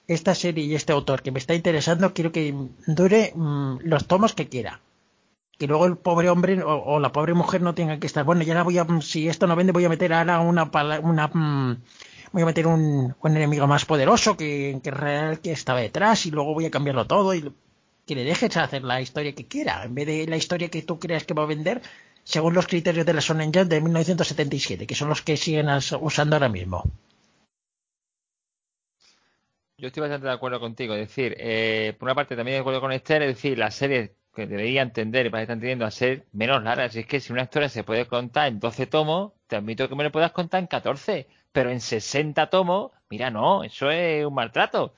[0.07, 2.55] esta serie y este autor que me está interesando, quiero que
[2.87, 4.81] dure mm, los tomos que quiera.
[5.59, 8.55] Que luego el pobre hombre o, la pobre mujer no tenga que estar, bueno, ya
[8.55, 10.71] la voy a, si esto no vende, voy a meter ahora una,
[11.03, 11.83] una, mm,
[12.33, 16.31] voy a meter un, un enemigo más poderoso que, que real que estaba detrás y
[16.31, 17.51] luego voy a cambiarlo todo y
[18.07, 20.99] que le dejes hacer la historia que quiera, en vez de la historia que tú
[20.99, 21.83] creas que va a vender
[22.23, 25.69] según los criterios de la Shonen Jump de 1977, que son los que siguen
[26.01, 26.85] usando ahora mismo.
[29.79, 30.95] Yo estoy bastante de acuerdo contigo.
[30.95, 34.11] Es decir, eh, por una parte también de acuerdo con Esther, es decir, las series
[34.35, 36.97] que debería entender y para que están teniendo a ser menos largas.
[36.97, 40.05] Es que si una historia se puede contar en 12 tomos, te admito que me
[40.05, 44.95] lo puedas contar en 14, pero en 60 tomos, mira, no, eso es un maltrato.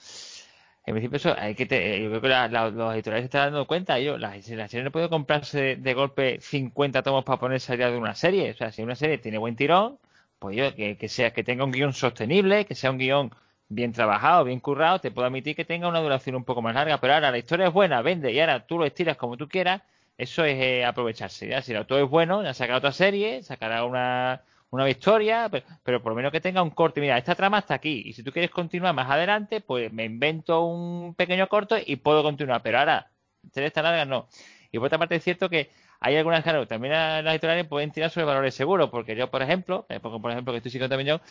[0.88, 3.66] En principio eso hay que te- yo creo que la- los editoriales se están dando
[3.66, 7.90] cuenta, yo, la, la serie no puede comprarse de golpe 50 tomos para ponerse allá
[7.90, 8.50] de una serie.
[8.52, 9.98] O sea, si una serie tiene buen tirón,
[10.38, 13.30] pues yo, que, que sea, que tenga un guion sostenible, que sea un guion
[13.68, 16.98] bien trabajado, bien currado, te puedo admitir que tenga una duración un poco más larga,
[17.00, 19.82] pero ahora la historia es buena, vende, y ahora tú lo estiras como tú quieras,
[20.16, 21.60] eso es eh, aprovecharse, ¿ya?
[21.62, 26.02] Si el autor es bueno, ya sacará otra serie, sacará una, una historia, pero, pero
[26.02, 28.32] por lo menos que tenga un corte, mira, esta trama está aquí, y si tú
[28.32, 33.10] quieres continuar más adelante, pues me invento un pequeño corto y puedo continuar, pero ahora,
[33.52, 34.28] series tan largas no.
[34.70, 38.10] Y por otra parte es cierto que hay algunas, claro, también las editoriales pueden tirar
[38.10, 41.24] sobre valores seguros, porque yo, por ejemplo, eh, por ejemplo, que estoy siguiendo también yo,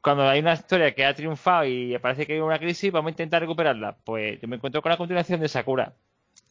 [0.00, 3.10] cuando hay una historia que ha triunfado y parece que hay una crisis, vamos a
[3.10, 3.96] intentar recuperarla.
[4.04, 5.94] Pues yo me encuentro con la continuación de Sakura.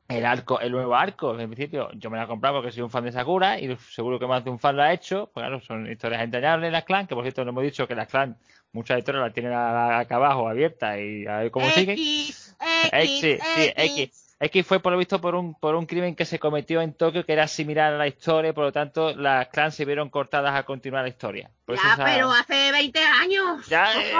[0.07, 2.91] El arco, el nuevo arco, en principio, yo me la he comprado porque soy un
[2.91, 5.31] fan de Sakura y seguro que más de un fan lo ha hecho.
[5.33, 8.07] Pues claro, son historias entrañables las clan, que por cierto no hemos dicho que las
[8.07, 8.37] clan,
[8.71, 11.97] muchas historias las tienen acá abajo abiertas y a ver cómo siguen.
[11.97, 12.55] X,
[12.91, 14.24] X, sí, X.
[14.37, 17.25] X fue por lo visto por un, por un crimen que se cometió en Tokio
[17.25, 20.63] que era similar a la historia, por lo tanto las clans se vieron cortadas a
[20.63, 21.49] continuar la historia.
[21.63, 23.65] Por Ya, esa- pero hace 20 años.
[23.67, 24.11] Ya, eh,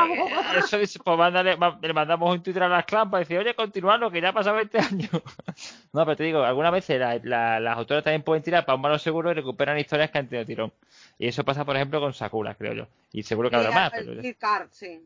[0.57, 4.09] eso es, pues mándale- le mandamos un Twitter a las clans para decir, oye, continuarlo,
[4.09, 5.09] que ya ha pasado 20 años.
[5.93, 8.81] no, pero te digo, algunas veces la- la- las autoras también pueden tirar para un
[8.81, 10.71] malo seguro y recuperan historias que han tenido tirón.
[11.19, 12.87] Y eso pasa, por ejemplo, con Sakura, creo yo.
[13.11, 14.35] Y seguro que habrá más, pero, El ¿de
[14.71, 15.01] sí.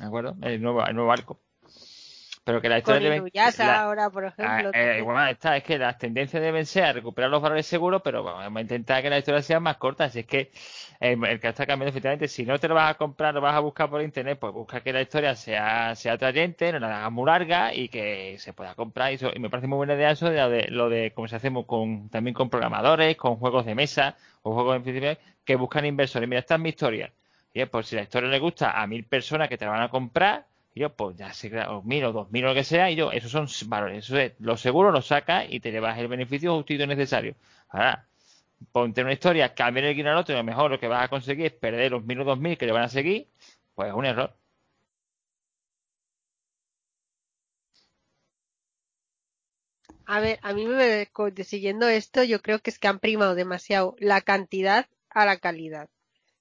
[0.00, 0.36] acuerdo?
[0.42, 1.38] El nuevo, el nuevo arco.
[2.44, 3.16] Pero que la historia debe...
[3.18, 4.70] Inuyasha la- ahora, por Ah, ejemplo.
[4.72, 4.98] eh, también.
[4.98, 8.38] igual está, es que las tendencias deben ser a recuperar los valores seguros, pero bueno,
[8.38, 10.12] vamos a intentar que las historias sean más cortas.
[10.12, 10.50] Si es que
[11.00, 13.54] eh, el que está cambiando, efectivamente, si no te lo vas a comprar, lo vas
[13.54, 17.12] a buscar por internet, pues busca que la historia sea, sea atrayente, no la hagas
[17.12, 19.12] muy larga y que se pueda comprar.
[19.12, 21.28] Y, eso- y me parece muy buena idea eso de lo de, lo de cómo
[21.28, 25.84] se hacemos con, también con programadores, con juegos de mesa o juegos principio que buscan
[25.86, 26.28] inversores.
[26.28, 27.12] Mira, esta es mi historia.
[27.52, 29.82] Y eh, pues si la historia le gusta a mil personas que te la van
[29.82, 32.64] a comprar, y yo, pues ya sé, o mil o dos mil o lo que
[32.64, 34.04] sea, y yo, esos son valores.
[34.04, 37.36] Eso es, lo seguro lo sacas y te llevas el beneficio justito necesario.
[37.68, 38.06] Ahora,
[38.72, 41.08] ponte una historia, cambia el guion al otro, y lo mejor lo que vas a
[41.08, 43.28] conseguir es perder los mil o dos mil que le van a seguir,
[43.74, 44.34] pues es un error.
[50.06, 51.10] A ver, a mí me
[51.44, 55.90] siguiendo esto, yo creo que es que han primado demasiado la cantidad a la calidad.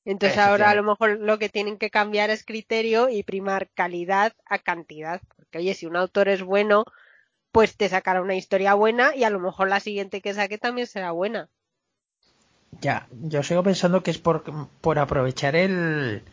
[0.05, 4.33] Entonces ahora a lo mejor lo que tienen que cambiar es criterio y primar calidad
[4.45, 5.21] a cantidad.
[5.35, 6.85] Porque oye, si un autor es bueno,
[7.51, 10.87] pues te sacará una historia buena y a lo mejor la siguiente que saque también
[10.87, 11.49] será buena.
[12.81, 14.43] Ya, yo sigo pensando que es por,
[14.81, 16.23] por aprovechar el,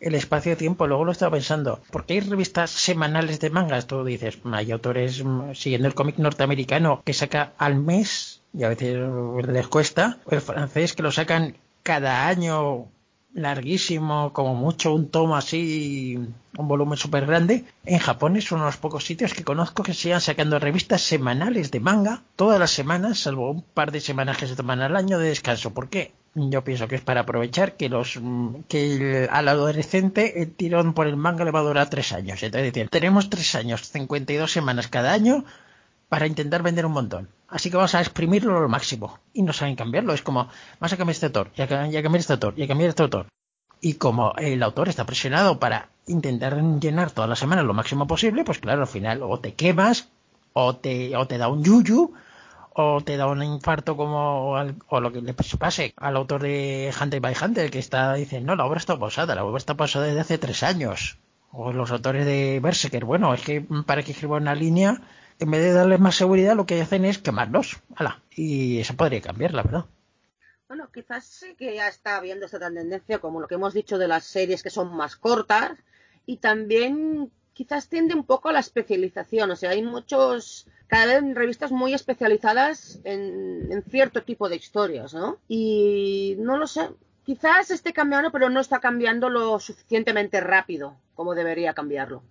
[0.00, 0.86] el espacio-tiempo.
[0.86, 1.80] Luego lo estaba pensando.
[1.90, 3.86] Porque hay revistas semanales de mangas.
[3.86, 8.68] Tú dices, hay autores mm, siguiendo el cómic norteamericano que saca al mes y a
[8.68, 8.98] veces
[9.46, 10.18] les cuesta.
[10.24, 12.88] O el francés que lo sacan cada año
[13.34, 16.16] larguísimo, como mucho un tomo así,
[16.58, 17.64] un volumen súper grande.
[17.84, 21.70] En Japón es uno de los pocos sitios que conozco que sigan sacando revistas semanales
[21.70, 25.18] de manga todas las semanas, salvo un par de semanas que se toman al año
[25.18, 25.72] de descanso.
[25.72, 26.12] ¿Por qué?
[26.34, 28.18] Yo pienso que es para aprovechar que los
[28.68, 28.92] que
[29.24, 32.42] el- al adolescente el tirón por el manga le va a durar tres años.
[32.42, 35.44] Entonces tenemos tres años, 52 semanas cada año
[36.12, 37.30] para intentar vender un montón.
[37.48, 39.18] Así que vamos a exprimirlo lo máximo.
[39.32, 40.12] Y no saben cambiarlo.
[40.12, 40.46] Es como,
[40.78, 43.28] vamos a cambiar este autor, y a, cambiar este autor, y a cambiar este autor.
[43.80, 48.44] Y como el autor está presionado para intentar llenar todas las semanas lo máximo posible,
[48.44, 50.10] pues claro, al final o te quemas,
[50.52, 52.12] o te, o te da un yuyu,
[52.74, 56.92] o te da un infarto como al- o lo que le pase al autor de
[57.00, 60.06] Hunter by Hunter que está dice no la obra está pausada la obra está pausada
[60.06, 61.18] desde hace tres años
[61.50, 65.02] o los autores de Berserker bueno es que para que escriba una línea
[65.42, 68.22] en vez de darles más seguridad lo que hacen es quemarlos ¡Hala!
[68.30, 69.86] y eso podría cambiar la verdad
[70.68, 74.08] Bueno, quizás sí que ya está habiendo esta tendencia, como lo que hemos dicho de
[74.08, 75.72] las series que son más cortas,
[76.24, 79.50] y también quizás tiende un poco a la especialización.
[79.50, 85.12] O sea, hay muchos, cada vez revistas muy especializadas en, en cierto tipo de historias,
[85.12, 85.38] ¿no?
[85.48, 86.88] Y no lo sé.
[87.24, 92.22] Quizás esté cambiando, pero no está cambiando lo suficientemente rápido como debería cambiarlo.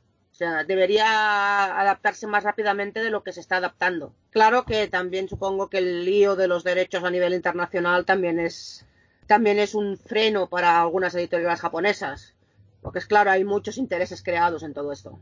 [0.68, 4.14] Debería adaptarse más rápidamente de lo que se está adaptando.
[4.32, 8.86] Claro que también supongo que el lío de los derechos a nivel internacional también es
[9.28, 12.36] también es un freno para algunas editoriales japonesas.
[12.82, 15.20] Porque es claro, hay muchos intereses creados en todo esto.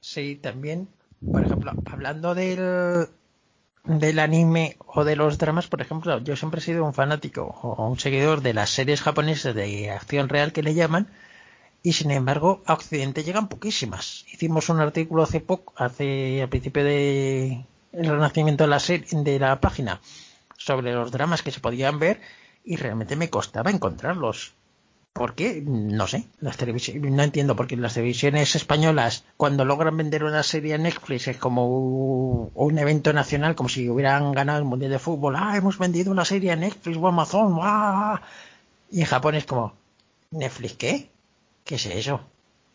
[0.00, 0.88] Sí, también,
[1.30, 3.08] por ejemplo, hablando del,
[3.84, 7.88] del anime o de los dramas, por ejemplo, yo siempre he sido un fanático o
[7.88, 11.08] un seguidor de las series japonesas de acción real que le llaman,
[11.82, 14.24] y sin embargo a Occidente llegan poquísimas.
[14.32, 19.38] Hicimos un artículo hace poco, hace al principio de el renacimiento de la serie, de
[19.38, 20.00] la página,
[20.56, 22.20] sobre los dramas que se podían ver
[22.64, 24.54] y realmente me costaba encontrarlos.
[25.12, 25.62] ¿Por qué?
[25.66, 26.26] No sé.
[26.40, 31.28] Las televisiones, no entiendo porque las televisiones españolas, cuando logran vender una serie a Netflix,
[31.28, 35.36] es como un evento nacional, como si hubieran ganado el Mundial de Fútbol.
[35.36, 37.60] Ah, hemos vendido una serie a Netflix o Amazon.
[38.90, 39.74] Y en Japón es como,
[40.30, 41.11] ¿Netflix qué?
[41.64, 42.20] ¿Qué es eso?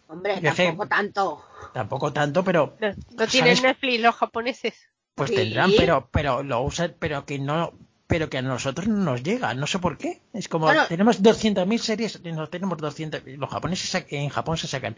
[0.08, 1.46] Hombre, Yo sé- tampoco tanto.
[1.74, 3.62] Tampoco tanto, pero No, no tienen.
[3.62, 4.74] Netflix los japoneses.
[5.16, 5.36] pues Sí.
[5.36, 7.74] tendrán, pero pero lo usan, pero que no
[8.06, 10.22] pero que a nosotros no nos llega, no sé por qué.
[10.32, 10.86] Es como Bueno.
[10.88, 14.96] tenemos 200.000 series, no tenemos 200, los japoneses en Japón se sacan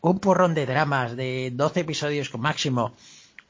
[0.00, 2.94] un porrón de dramas de 12 episodios máximo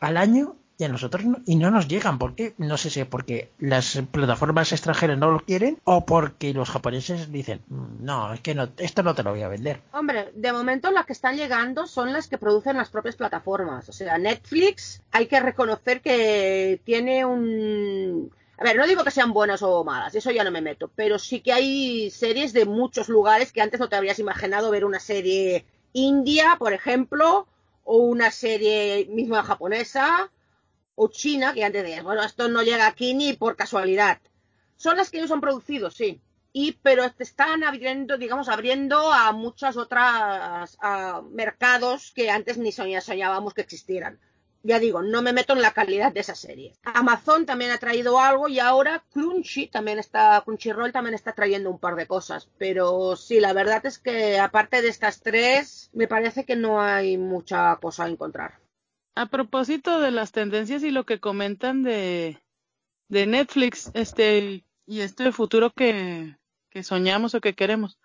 [0.01, 2.19] al año y a nosotros no, y no nos llegan.
[2.19, 2.55] ¿Por qué?
[2.59, 7.63] No sé si porque las plataformas extranjeras no lo quieren o porque los japoneses dicen,
[7.69, 9.81] "Mm, no, es que no, esto no te lo voy a vender.
[9.93, 13.89] Hombre, de momento las que están llegando son las que producen las propias plataformas.
[13.89, 18.31] O sea, Netflix hay que reconocer que tiene un...
[18.59, 21.19] A ver, no digo que sean buenas o malas, eso ya no me meto, pero
[21.19, 24.99] sí que hay series de muchos lugares que antes no te habrías imaginado ver una
[24.99, 27.47] serie india, por ejemplo,
[27.85, 30.31] o una serie misma japonesa,
[30.97, 34.19] o china, que antes decías, bueno, esto no llega aquí ni por casualidad.
[34.77, 36.21] Son las que ellos han producido, sí.
[36.53, 40.77] Y, pero están abriendo, digamos, abriendo a muchas otras
[41.31, 44.19] mercados que antes ni soñá- soñábamos que existieran.
[44.63, 46.75] Ya digo, no me meto en la calidad de esa serie.
[46.83, 51.79] Amazon también ha traído algo y ahora Crunchy también está, Crunchyroll también está trayendo un
[51.79, 52.49] par de cosas.
[52.59, 57.17] Pero sí, la verdad es que aparte de estas tres, me parece que no hay
[57.17, 58.59] mucha cosa a encontrar.
[59.17, 62.43] A propósito de las tendencias y lo que comentan de,
[63.09, 66.37] de Netflix, este, y este futuro que,
[66.69, 67.99] que soñamos o que queremos.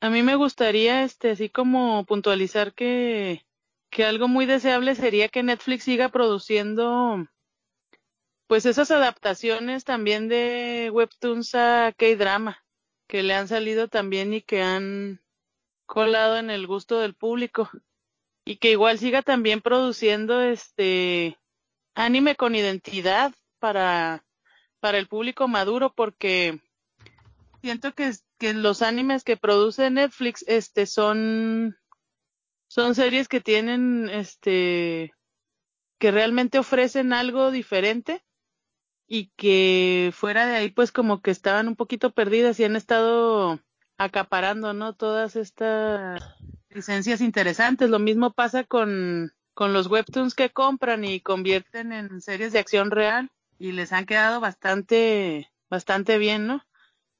[0.00, 3.46] A mí me gustaría, este, así como puntualizar que,
[3.90, 7.28] que algo muy deseable sería que Netflix siga produciendo,
[8.48, 12.64] pues esas adaptaciones también de webtoons a K-drama,
[13.06, 15.22] que le han salido también y que han
[15.86, 17.70] colado en el gusto del público
[18.48, 21.38] y que igual siga también produciendo este
[21.94, 24.24] anime con identidad para
[24.80, 26.58] para el público maduro porque
[27.60, 31.76] siento que, que los animes que produce Netflix este son
[32.68, 35.12] son series que tienen este
[35.98, 38.24] que realmente ofrecen algo diferente
[39.06, 43.60] y que fuera de ahí pues como que estaban un poquito perdidas y han estado
[43.98, 44.94] acaparando, ¿no?
[44.94, 46.22] Todas estas
[46.70, 47.90] licencias interesantes.
[47.90, 52.90] Lo mismo pasa con, con los webtoons que compran y convierten en series de acción
[52.90, 56.62] real y les han quedado bastante, bastante bien, ¿no?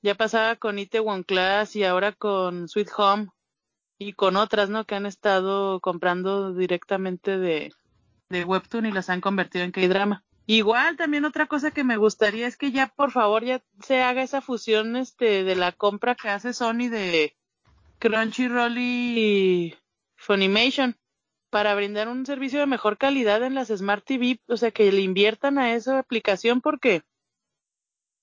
[0.03, 3.29] Ya pasaba con Itaewon Class y ahora con Sweet Home
[3.99, 4.85] y con otras, ¿no?
[4.85, 7.73] Que han estado comprando directamente de,
[8.29, 10.25] de webtoon y las han convertido en K-drama.
[10.47, 14.23] Igual también otra cosa que me gustaría es que ya por favor ya se haga
[14.23, 17.37] esa fusión este de la compra que hace Sony de
[17.99, 19.77] Crunchyroll y
[20.17, 20.97] Funimation
[21.51, 25.01] para brindar un servicio de mejor calidad en las Smart TV, o sea que le
[25.01, 27.03] inviertan a esa aplicación porque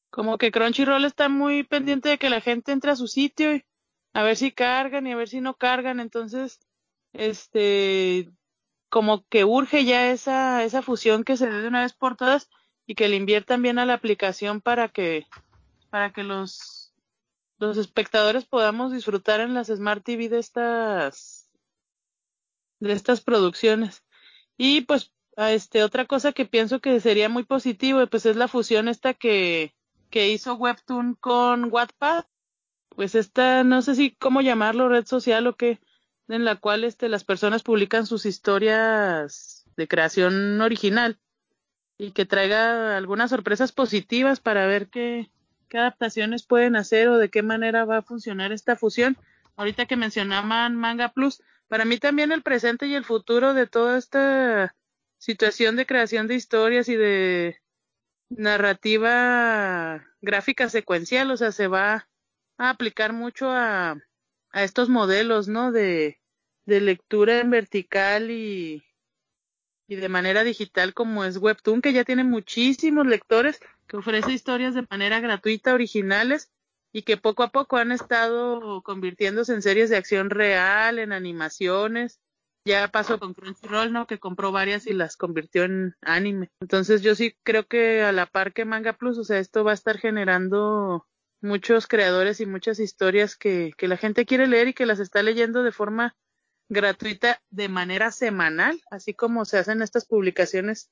[0.09, 3.65] como que Crunchyroll está muy pendiente de que la gente entre a su sitio y
[4.13, 6.59] a ver si cargan y a ver si no cargan, entonces
[7.13, 8.31] este
[8.89, 12.49] como que urge ya esa, esa fusión que se dé de una vez por todas
[12.85, 15.25] y que le inviertan bien a la aplicación para que,
[15.89, 16.74] para que los,
[17.57, 21.49] los espectadores podamos disfrutar en las Smart TV de estas,
[22.79, 24.03] de estas producciones.
[24.57, 28.87] Y pues, este, otra cosa que pienso que sería muy positivo, pues es la fusión
[28.87, 29.73] esta que,
[30.09, 32.25] que hizo Webtoon con Wattpad.
[32.89, 35.79] Pues esta, no sé si cómo llamarlo, red social o qué,
[36.29, 41.19] en la cual este, las personas publican sus historias de creación original
[41.97, 45.29] y que traiga algunas sorpresas positivas para ver qué,
[45.69, 49.17] qué adaptaciones pueden hacer o de qué manera va a funcionar esta fusión.
[49.55, 53.97] Ahorita que mencionaban Manga Plus, para mí también el presente y el futuro de toda
[53.97, 54.75] esta
[55.17, 57.57] situación de creación de historias y de
[58.29, 62.07] narrativa gráfica secuencial, o sea, se va
[62.57, 63.97] a aplicar mucho a,
[64.53, 65.73] estos modelos, ¿no?
[65.73, 66.21] De,
[66.65, 68.85] de lectura en vertical y,
[69.87, 74.73] y de manera digital como es Webtoon, que ya tiene muchísimos lectores, que ofrece historias
[74.73, 76.51] de manera gratuita, originales,
[76.95, 82.21] y que poco a poco han estado convirtiéndose en series de acción real, en animaciones.
[82.65, 84.07] Ya pasó con Crunchyroll, ¿no?
[84.07, 86.51] Que compró varias y las convirtió en anime.
[86.61, 89.71] Entonces yo sí creo que a la par que Manga Plus, o sea, esto va
[89.71, 91.05] a estar generando
[91.41, 95.21] muchos creadores y muchas historias que, que la gente quiere leer y que las está
[95.21, 96.15] leyendo de forma
[96.69, 100.89] gratuita de manera semanal, así como se hacen estas publicaciones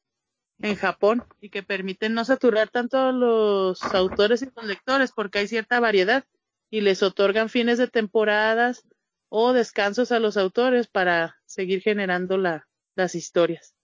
[0.63, 5.39] en Japón y que permiten no saturar tanto a los autores y los lectores porque
[5.39, 6.23] hay cierta variedad
[6.69, 8.85] y les otorgan fines de temporadas
[9.27, 13.75] o descansos a los autores para seguir generando la, las historias.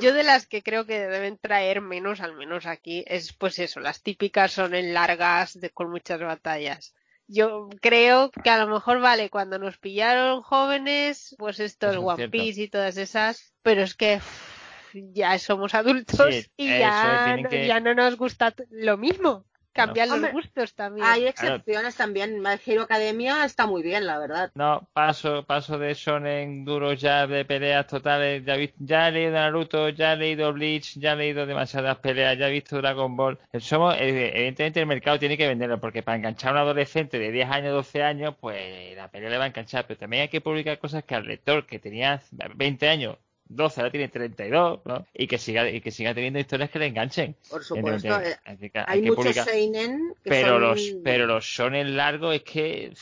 [0.00, 3.80] Yo de las que creo que deben traer menos, al menos aquí, es pues eso,
[3.80, 6.94] las típicas son en largas de, con muchas batallas.
[7.32, 12.16] Yo creo que a lo mejor vale cuando nos pillaron jóvenes, pues esto es One
[12.16, 12.32] cierto.
[12.32, 17.66] Piece y todas esas, pero es que uff, ya somos adultos Sí, y ya, que-
[17.66, 19.46] ya no nos gusta lo mismo.
[19.72, 21.06] Cambian los Hombre, gustos también.
[21.06, 22.40] Hay excepciones también.
[22.40, 24.50] My Hero Academia está muy bien, la verdad.
[24.54, 28.44] No, paso, paso de shonen duros ya de peleas totales.
[28.44, 32.48] Ya, ya he leído Naruto, ya he leído Bleach, ya he leído demasiadas peleas, ya
[32.48, 33.38] he visto Dragon Ball.
[33.60, 37.50] Somos, evidentemente el mercado tiene que venderlo, porque para enganchar a un adolescente de 10
[37.50, 39.86] años, 12 años, pues la pelea le va a enganchar.
[39.86, 42.20] Pero también hay que publicar cosas que al lector que tenía
[42.54, 43.16] 20 años,
[43.48, 45.06] 12, ahora tiene 32, ¿no?
[45.14, 47.36] Y que siga, y que siga teniendo historias que le enganchen.
[47.50, 48.08] Por supuesto.
[48.08, 50.60] Evidentemente, eh, que Hay que muchos publicar- seinen que pero son...
[50.62, 52.92] los pero los shonen largos es que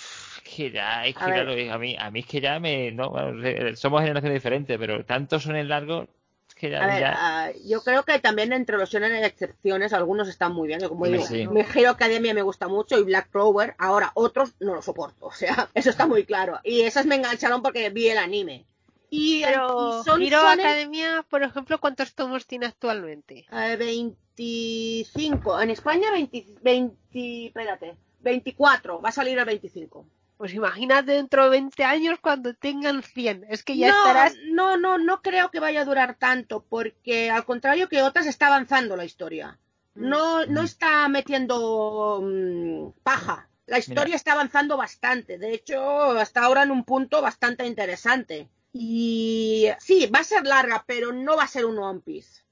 [0.43, 3.11] que ya es que A claro, a mí a mí es que ya me no
[3.11, 6.09] bueno, somos generaciones diferentes pero tantos shonen largos
[6.57, 9.93] que ya, A ver, ya- ah, yo creo que también entre los shonen hay excepciones,
[9.95, 11.47] algunos están muy bien, como digo, sí.
[11.75, 15.69] Hero Academia me gusta mucho y Black Clover, ahora otros no lo soporto, o sea,
[15.75, 16.59] eso está muy claro.
[16.65, 18.67] Y esas me engancharon porque vi el anime.
[19.11, 23.47] Y, Pero y son shonen, Academia, por ejemplo, ¿cuántos tomos tiene actualmente?
[23.53, 30.07] eh, 25, en España 20, 20, espérate, 24, va a salir el 25.
[30.37, 33.45] Pues imagínate dentro de 20 años cuando tengan 100.
[33.51, 34.35] Es que ya no, estarás...
[34.53, 38.47] no, no, no creo que vaya a durar tanto, porque al contrario que otras está
[38.47, 39.59] avanzando la historia.
[39.95, 40.65] No, no Mm.
[40.65, 43.49] está metiendo mm, paja.
[43.67, 44.17] La historia Mira.
[44.17, 45.37] está avanzando bastante.
[45.37, 48.49] De hecho, hasta ahora en un punto bastante interesante.
[48.73, 52.43] Y sí, va a ser larga, pero no va a ser un One Piece.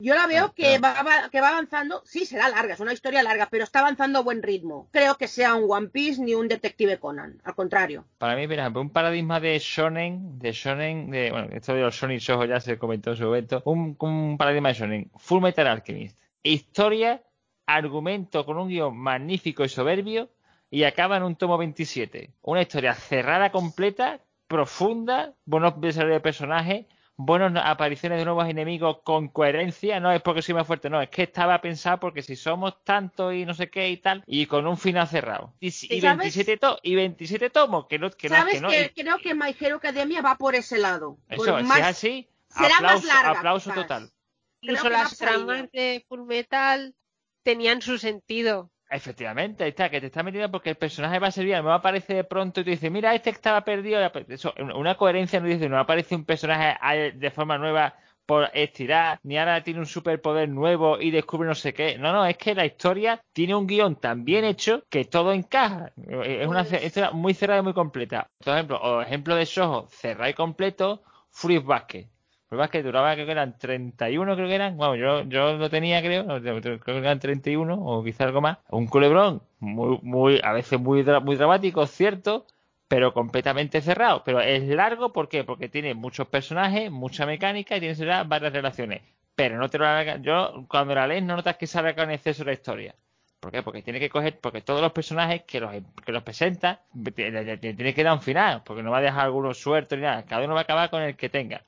[0.00, 2.92] Yo la veo Ah, que, va, va- que va avanzando, sí, será larga, es una
[2.92, 4.88] historia larga, pero está avanzando a buen ritmo.
[4.92, 8.04] Creo que sea un One Piece ni un Detective Conan, al contrario.
[8.18, 11.94] para mí por ejemplo un paradigma de shonen de shonen de bueno esto de los
[11.94, 15.66] shonen shoujo ya se comentó en su momento un, un paradigma de shonen Full Metal
[15.68, 17.22] Alchemist historia
[17.66, 20.28] argumento con un guion magnífico y soberbio
[20.70, 24.20] y acaba en un tomo 27 una historia cerrada completa
[24.54, 26.86] profunda buenos desarrollos de personajes
[27.16, 31.08] buenas apariciones de nuevos enemigos con coherencia, no es porque soy más fuerte, no, es
[31.10, 34.66] que estaba pensado porque si somos tanto y no sé qué y tal, y con
[34.66, 35.52] un final cerrado.
[35.60, 36.18] Y, y ¿Y sabes?
[36.34, 39.18] 27, to- y 27 tomos, que no, que no, ¿Sabes que no, que y- creo
[39.18, 41.18] que My Hero Academia va por ese lado?
[41.36, 43.82] Por eso, más- si es así, será más aplauso, larga, aplauso quizás.
[43.82, 44.10] total.
[44.62, 46.94] Incluso que las por tramas de Full Metal
[47.44, 48.70] tenían su sentido.
[48.90, 52.14] Efectivamente, ahí está, que te está metiendo porque el personaje va a servir, no aparece
[52.14, 53.98] de pronto y tú dices, mira, este estaba perdido.
[54.28, 57.94] Eso, una coherencia no dice, no aparece un personaje de forma nueva
[58.26, 61.98] por estirar, ni ahora tiene un superpoder nuevo y descubre no sé qué.
[61.98, 65.92] No, no, es que la historia tiene un guion tan bien hecho que todo encaja.
[65.96, 68.26] Es una Pues- historia muy cerrada y muy completa.
[68.42, 72.06] Por ejemplo, o ejemplo de Soho, cerrado y completo, Fruit Basket.
[72.54, 74.76] Fruit Basket duraba, creo que eran 31, creo que eran.
[74.76, 78.58] Bueno, yo, yo lo tenía, creo, creo que eran 31 o quizá algo más.
[78.70, 82.46] Un culebrón muy, muy, a veces muy, muy dramático, cierto,
[82.88, 84.22] pero completamente cerrado.
[84.24, 85.44] Pero es largo, ¿por qué?
[85.44, 89.02] Porque tiene muchos personajes, mucha mecánica y tiene varias relaciones.
[89.34, 92.44] Pero no te lo Yo, cuando la lees, no notas que se alarga en exceso
[92.44, 92.94] la historia.
[93.40, 93.62] ¿Por qué?
[93.62, 95.70] Porque tiene que coger, porque todos los personajes que los,
[96.04, 99.58] que los presenta, le- tiene que dar un final, porque no va a dejar algunos
[99.58, 100.24] sueltos ni nada.
[100.24, 101.62] Cada uno va a acabar con el que tenga.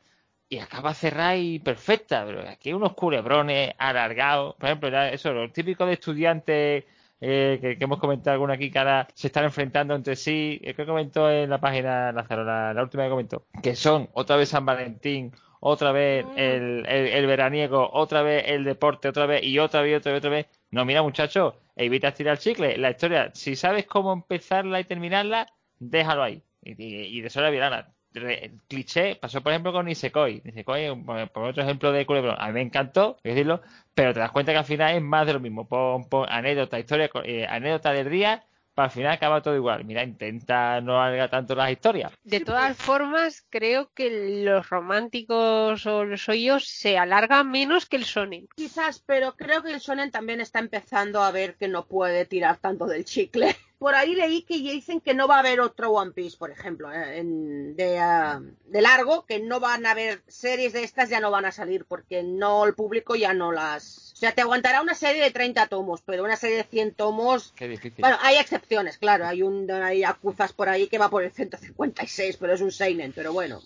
[0.48, 4.54] Y acaba cerrada y perfecta, pero aquí hay unos culebrones alargados.
[4.54, 6.84] Por ejemplo, ya eso, lo típico de estudiantes
[7.20, 10.60] eh, que, que hemos comentado alguna aquí que ahora se están enfrentando entre sí.
[10.62, 14.36] Creo que comentó en la página Lázaro, la, la última que comentó, que son otra
[14.36, 19.42] vez San Valentín, otra vez el, el, el veraniego, otra vez el deporte, otra vez
[19.42, 20.46] y otra vez y otra vez, otra vez.
[20.70, 22.76] No, mira, muchachos, evita tirar chicle.
[22.78, 25.48] La historia, si sabes cómo empezarla y terminarla,
[25.80, 26.40] déjalo ahí.
[26.62, 27.95] Y, y, y de eso la virala.
[28.18, 30.40] Re- cliché pasó por ejemplo con Nisekoi.
[30.44, 33.60] Nisekoi, por por otro ejemplo de culebrón, a mí me encantó, decirlo,
[33.94, 35.68] pero te das cuenta que al final es más de lo mismo.
[35.68, 38.44] Pon anécdota, historia, eh, anécdota del día,
[38.76, 39.84] para al final acaba todo igual.
[39.84, 42.12] Mira, intenta no alargar tanto las historias.
[42.22, 42.86] De todas pues.
[42.86, 48.52] formas, creo que los románticos o los hoyos se alargan menos que el Sonic.
[48.54, 52.58] Quizás, pero creo que el Shonen también está empezando a ver que no puede tirar
[52.58, 53.56] tanto del chicle.
[53.78, 56.50] Por ahí leí que ya dicen que no va a haber otro One Piece, por
[56.50, 61.10] ejemplo, eh, en- de, ah, de largo, que no van a haber series de estas,
[61.10, 64.05] ya no van a salir, porque no el público ya no las...
[64.16, 67.52] O sea, te aguantará una serie de 30 tomos, pero una serie de 100 tomos...
[67.54, 68.00] Qué difícil.
[68.00, 72.38] Bueno, hay excepciones, claro, hay un hay acuzas por ahí que va por el 156,
[72.38, 73.60] pero es un seinen, pero bueno.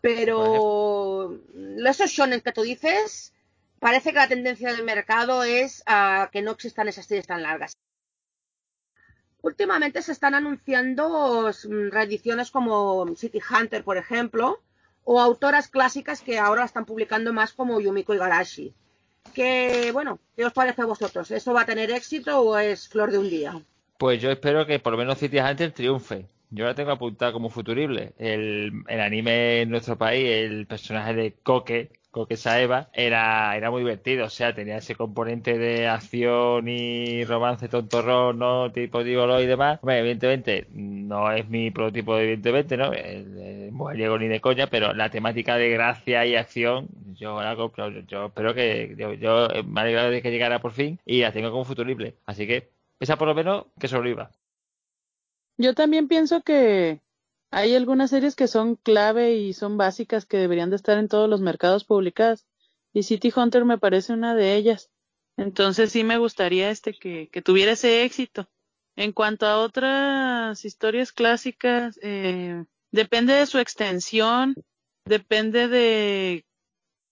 [0.00, 1.36] Pero
[1.84, 3.34] esos shonen que tú dices,
[3.80, 7.72] parece que la tendencia del mercado es a que no existan esas series tan largas.
[9.42, 14.62] Últimamente se están anunciando mm, reediciones como City Hunter, por ejemplo,
[15.02, 18.76] o autoras clásicas que ahora están publicando más como Yumiko Igarashi.
[19.34, 21.30] Que, bueno, ¿qué os parece a vosotros?
[21.30, 23.60] ¿Eso va a tener éxito o es flor de un día?
[23.98, 26.26] Pues yo espero que por lo menos City Hunter triunfe.
[26.50, 28.14] Yo la tengo apuntada como futurible.
[28.18, 31.90] El, el anime en nuestro país, el personaje de Koke,
[32.28, 34.26] esa Eva, era, era muy divertido.
[34.26, 38.72] O sea, tenía ese componente de acción y romance tontorrón, ¿no?
[38.72, 39.80] Tipo Digolo y demás.
[39.82, 42.92] Evidentemente, no es mi prototipo, evidentemente, ¿no?
[42.92, 47.90] El, mujeriego ni de coña, pero la temática de gracia y acción, yo la compro.
[47.90, 51.50] Yo, espero que, yo, yo me alegrado de que llegara por fin y la tengo
[51.50, 52.16] como futurible.
[52.26, 54.30] Así que, esa por lo menos que sobreviva.
[55.56, 57.00] Yo también pienso que
[57.50, 61.28] hay algunas series que son clave y son básicas que deberían de estar en todos
[61.28, 62.46] los mercados publicadas.
[62.92, 64.90] Y City Hunter me parece una de ellas.
[65.36, 68.48] Entonces sí me gustaría este que, que tuviera ese éxito.
[68.96, 74.54] En cuanto a otras historias clásicas, eh, depende de su extensión,
[75.04, 76.44] depende de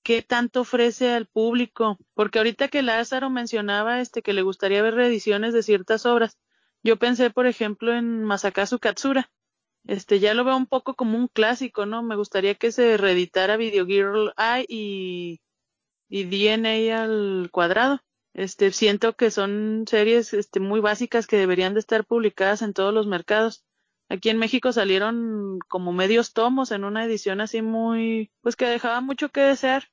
[0.02, 1.98] qué tanto ofrece al público.
[2.14, 6.36] Porque ahorita que Lázaro mencionaba este que le gustaría ver reediciones de ciertas obras,
[6.82, 9.30] yo pensé, por ejemplo, en Masakazu Katsura
[9.86, 12.02] este ya lo veo un poco como un clásico, ¿no?
[12.02, 15.40] Me gustaría que se reeditara Video Girl I y,
[16.08, 18.00] y DNA al cuadrado.
[18.34, 22.92] Este, siento que son series este, muy básicas que deberían de estar publicadas en todos
[22.92, 23.64] los mercados.
[24.08, 29.00] Aquí en México salieron como medios tomos en una edición así muy, pues que dejaba
[29.00, 29.88] mucho que desear,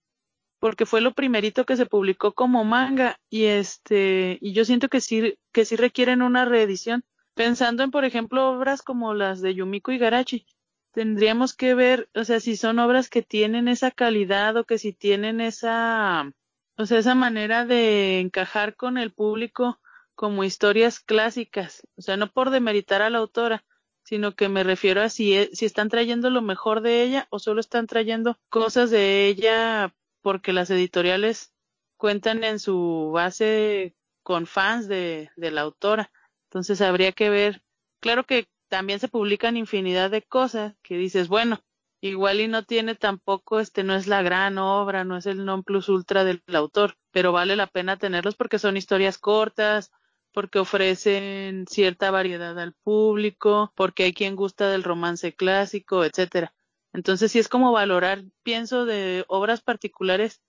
[0.59, 5.01] porque fue lo primerito que se publicó como manga y este, y yo siento que
[5.01, 9.91] sí, que sí requieren una reedición pensando en, por ejemplo, obras como las de Yumiko
[9.91, 10.45] Igarashi,
[10.91, 14.93] tendríamos que ver, o sea, si son obras que tienen esa calidad o que si
[14.93, 16.31] tienen esa,
[16.77, 19.79] o sea, esa manera de encajar con el público
[20.15, 23.65] como historias clásicas, o sea, no por demeritar a la autora,
[24.03, 27.39] sino que me refiero a si, e, si están trayendo lo mejor de ella o
[27.39, 31.53] solo están trayendo cosas de ella porque las editoriales
[31.97, 36.11] cuentan en su base con fans de, de la autora.
[36.53, 37.63] Entonces habría que ver,
[37.99, 41.63] claro que también se publican infinidad de cosas que dices, bueno,
[41.99, 45.63] igual y no tiene tampoco, este no es la gran obra, no es el non
[45.63, 49.91] plus ultra del autor, pero vale la pena tenerlos porque son historias cortas,
[50.31, 56.53] porque ofrecen cierta variedad al público, porque hay quien gusta del romance clásico, etcétera.
[56.93, 60.43] Entonces sí es como valorar, pienso, de obras particulares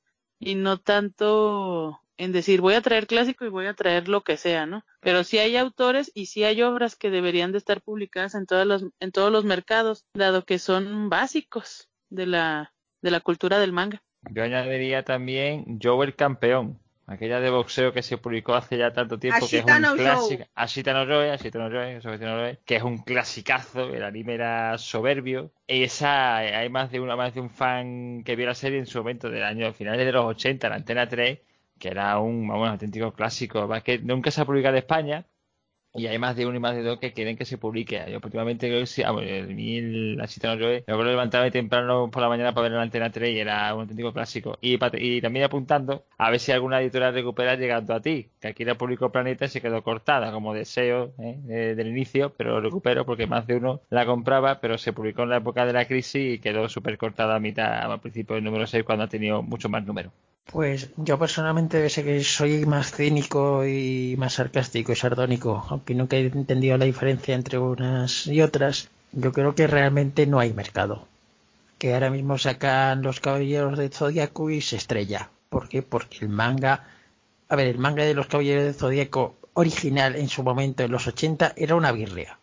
[0.45, 4.37] y no tanto en decir voy a traer clásico y voy a traer lo que
[4.37, 4.85] sea, ¿no?
[5.01, 8.67] Pero sí hay autores y sí hay obras que deberían de estar publicadas en todos
[8.67, 12.73] los, en todos los mercados, dado que son básicos de la,
[13.03, 14.03] de la cultura del manga.
[14.31, 19.19] Yo añadiría también Joe el campeón, aquella de boxeo que se publicó hace ya tanto
[19.19, 23.93] tiempo que es un clásico Ashita no Joe, Ashita no Joe, que es un clasicazo,
[23.93, 25.51] el anime era soberbio.
[25.67, 28.87] Y esa hay más de una más de un fan que vio la serie en
[28.87, 31.39] su momento del año finales de los 80 en Antena 3
[31.79, 35.27] que era un, un auténtico clásico, que nunca se ha publicado en España
[35.95, 38.05] y hay más de uno y más de dos que quieren que se publique.
[38.11, 42.11] Yo últimamente creo que sí, ah, el mil, la cita no yo creo levantarme temprano
[42.11, 44.59] por la mañana para ver la antena 3 y era un auténtico clásico.
[44.61, 48.65] Y, y también apuntando a ver si alguna editorial recupera llegando a ti, que aquí
[48.65, 51.75] la publicó Planeta y se quedó cortada como deseo ¿eh?
[51.77, 55.31] del inicio, pero lo recupero porque más de uno la compraba, pero se publicó en
[55.31, 58.67] la época de la crisis y quedó súper cortada a mitad, al principio del número
[58.67, 60.11] 6 cuando ha tenido mucho más número.
[60.47, 66.17] Pues yo personalmente sé que soy más cínico y más sarcástico y sardónico, aunque nunca
[66.17, 68.89] he entendido la diferencia entre unas y otras.
[69.13, 71.07] Yo creo que realmente no hay mercado.
[71.79, 75.31] Que ahora mismo sacan los caballeros de Zodíaco y se estrella.
[75.49, 75.83] ¿Por qué?
[75.83, 76.85] Porque el manga.
[77.49, 81.07] A ver, el manga de los caballeros de Zodíaco original en su momento en los
[81.07, 82.39] 80 era una birria.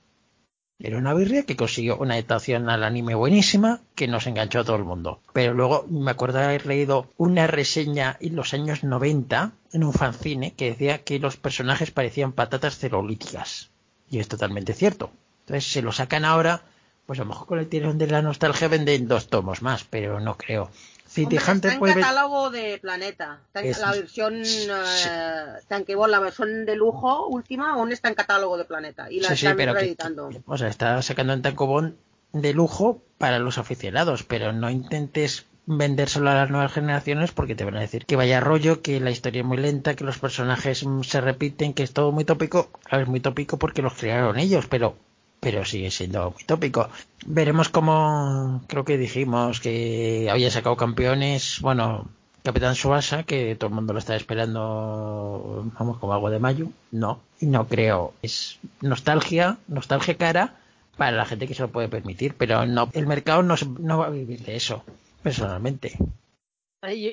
[0.83, 4.77] Era una birria que consiguió una adaptación al anime buenísima que nos enganchó a todo
[4.77, 5.19] el mundo.
[5.31, 9.93] Pero luego me acuerdo de haber leído una reseña en los años 90 en un
[9.93, 13.69] fanzine que decía que los personajes parecían patatas celulíticas.
[14.09, 15.11] Y es totalmente cierto.
[15.41, 16.63] Entonces se lo sacan ahora,
[17.05, 20.19] pues a lo mejor con el tirón de la nostalgia venden dos tomos más, pero
[20.19, 20.71] no creo.
[21.11, 23.41] City Hunter está en catálogo de Planeta.
[23.53, 29.19] la versión eh, la versión de lujo última, aún está en catálogo de Planeta y
[29.19, 30.29] la están reeditando.
[30.45, 31.97] o sea, está sacando en tancobón
[32.31, 37.65] de lujo para los aficionados, pero no intentes vendérselo a las nuevas generaciones porque te
[37.65, 40.85] van a decir que vaya rollo, que la historia es muy lenta, que los personajes
[41.03, 42.69] se repiten, que es todo muy tópico.
[42.89, 44.95] Es muy tópico porque los crearon ellos, pero
[45.41, 46.87] pero sigue siendo muy tópico.
[47.25, 52.07] Veremos cómo, creo que dijimos que había sacado campeones, bueno,
[52.43, 56.69] Capitán Suasa, que todo el mundo lo está esperando, vamos, como agua de mayo.
[56.91, 58.13] No, no creo.
[58.21, 60.55] Es nostalgia, nostalgia cara
[60.95, 64.07] para la gente que se lo puede permitir, pero no, el mercado no, no va
[64.07, 64.83] a vivir de eso,
[65.23, 65.97] personalmente.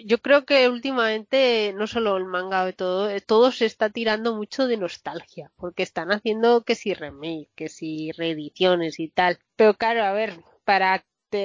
[0.05, 4.35] Yo, creo que últimamente no solo el manga de todo, eh, todo se está tirando
[4.35, 9.39] mucho de nostalgia, porque están haciendo que si remake, que si reediciones y tal.
[9.57, 10.32] Pero claro, a ver,
[10.65, 11.05] para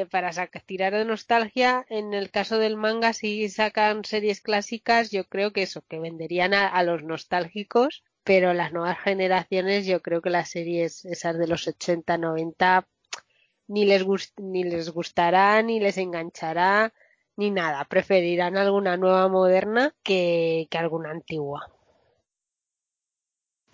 [0.10, 0.32] para
[0.66, 5.64] tirar de nostalgia, en el caso del manga, si sacan series clásicas, yo creo que
[5.64, 11.04] eso, que venderían a, los nostálgicos, pero las nuevas generaciones, yo creo que las series
[11.06, 12.88] esas de los 80, 90,
[13.68, 14.06] ni les,
[14.38, 16.94] ni les gustará, ni les enganchará,
[17.38, 17.86] ni nada.
[17.86, 21.74] Preferirán alguna nueva moderna que, que alguna antigua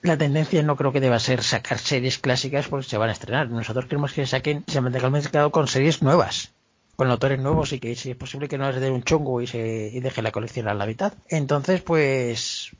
[0.01, 3.49] la tendencia no creo que deba ser sacar series clásicas porque se van a estrenar.
[3.49, 6.53] Nosotros queremos que saquen, se mantenga el mercado con series nuevas,
[6.95, 9.47] con autores nuevos y que si es posible que no les dé un chongo y
[9.47, 11.13] se y deje la colección a la mitad.
[11.27, 12.71] Entonces, pues,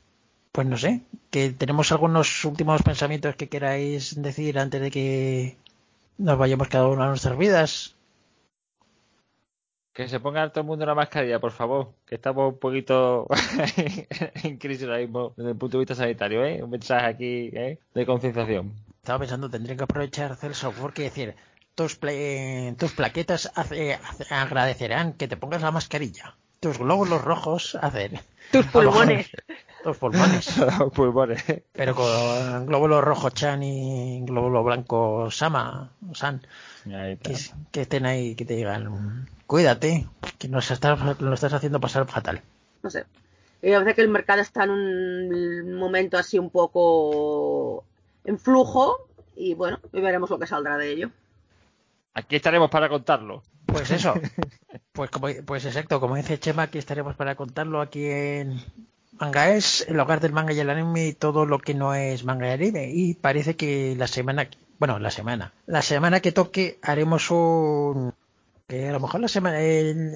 [0.52, 5.58] pues no sé, que tenemos algunos últimos pensamientos que queráis decir antes de que
[6.18, 7.96] nos vayamos cada uno a nuestras vidas.
[10.00, 11.90] Que se ponga todo el mundo la mascarilla, por favor.
[12.06, 13.28] Que estamos un poquito
[14.44, 16.64] en crisis ahora mismo desde el punto de vista sanitario, ¿eh?
[16.64, 17.80] Un mensaje aquí, ¿eh?
[17.94, 18.72] De concienciación.
[18.96, 21.36] Estaba pensando, tendría que aprovechar hacer software que decir,
[21.76, 22.00] tus,
[22.78, 23.52] tus plaquetas
[24.30, 26.34] agradecerán que te pongas la mascarilla.
[26.62, 28.22] Tus glóbulos rojos hacen.
[28.54, 29.30] Tus pulmones.
[29.84, 30.62] Tus pulmones.
[30.96, 31.44] pulmones.
[31.74, 36.42] Pero con glóbulo rojo Chan y glóbulo blanco Sama, San.
[37.72, 40.08] Que, estén ahí, que te digan, cuídate,
[40.38, 42.42] que nos estás, lo estás haciendo pasar fatal.
[42.84, 43.06] No sé.
[43.62, 47.84] Yo parece que el mercado está en un momento así un poco
[48.24, 51.12] en flujo y bueno, veremos lo que saldrá de ello.
[52.14, 53.44] Aquí estaremos para contarlo.
[53.66, 54.14] Pues eso.
[54.94, 58.62] Pues como, pues exacto, como dice Chema, aquí estaremos para contarlo aquí en
[59.20, 62.24] Manga es el hogar del manga y el anime y todo lo que no es
[62.24, 62.90] manga y anime.
[62.94, 64.50] Y parece que la semana
[64.80, 65.54] bueno, la semana.
[65.68, 68.14] La semana que toque haremos un...
[68.68, 69.58] Que a lo mejor la semana,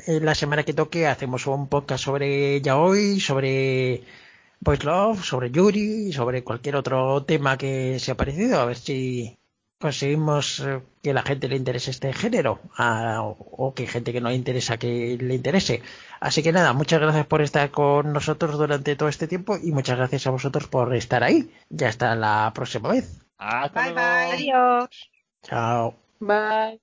[0.06, 4.04] la semana que toque hacemos un podcast sobre Yaoi, sobre
[4.60, 9.38] Boys Love, sobre Yuri, sobre cualquier otro tema que se ha parecido, a ver si
[9.80, 14.36] conseguimos eh, que la gente le interese este género o que gente que no le
[14.36, 15.82] interesa que le interese.
[16.22, 19.98] Así que nada, muchas gracias por estar con nosotros durante todo este tiempo y muchas
[19.98, 21.52] gracias a vosotros por estar ahí.
[21.70, 23.23] Ya hasta la próxima vez.
[23.40, 24.34] Hasta bye, Bye.
[24.34, 24.90] Adiós.
[25.44, 25.96] Chao.
[26.22, 26.80] Bye.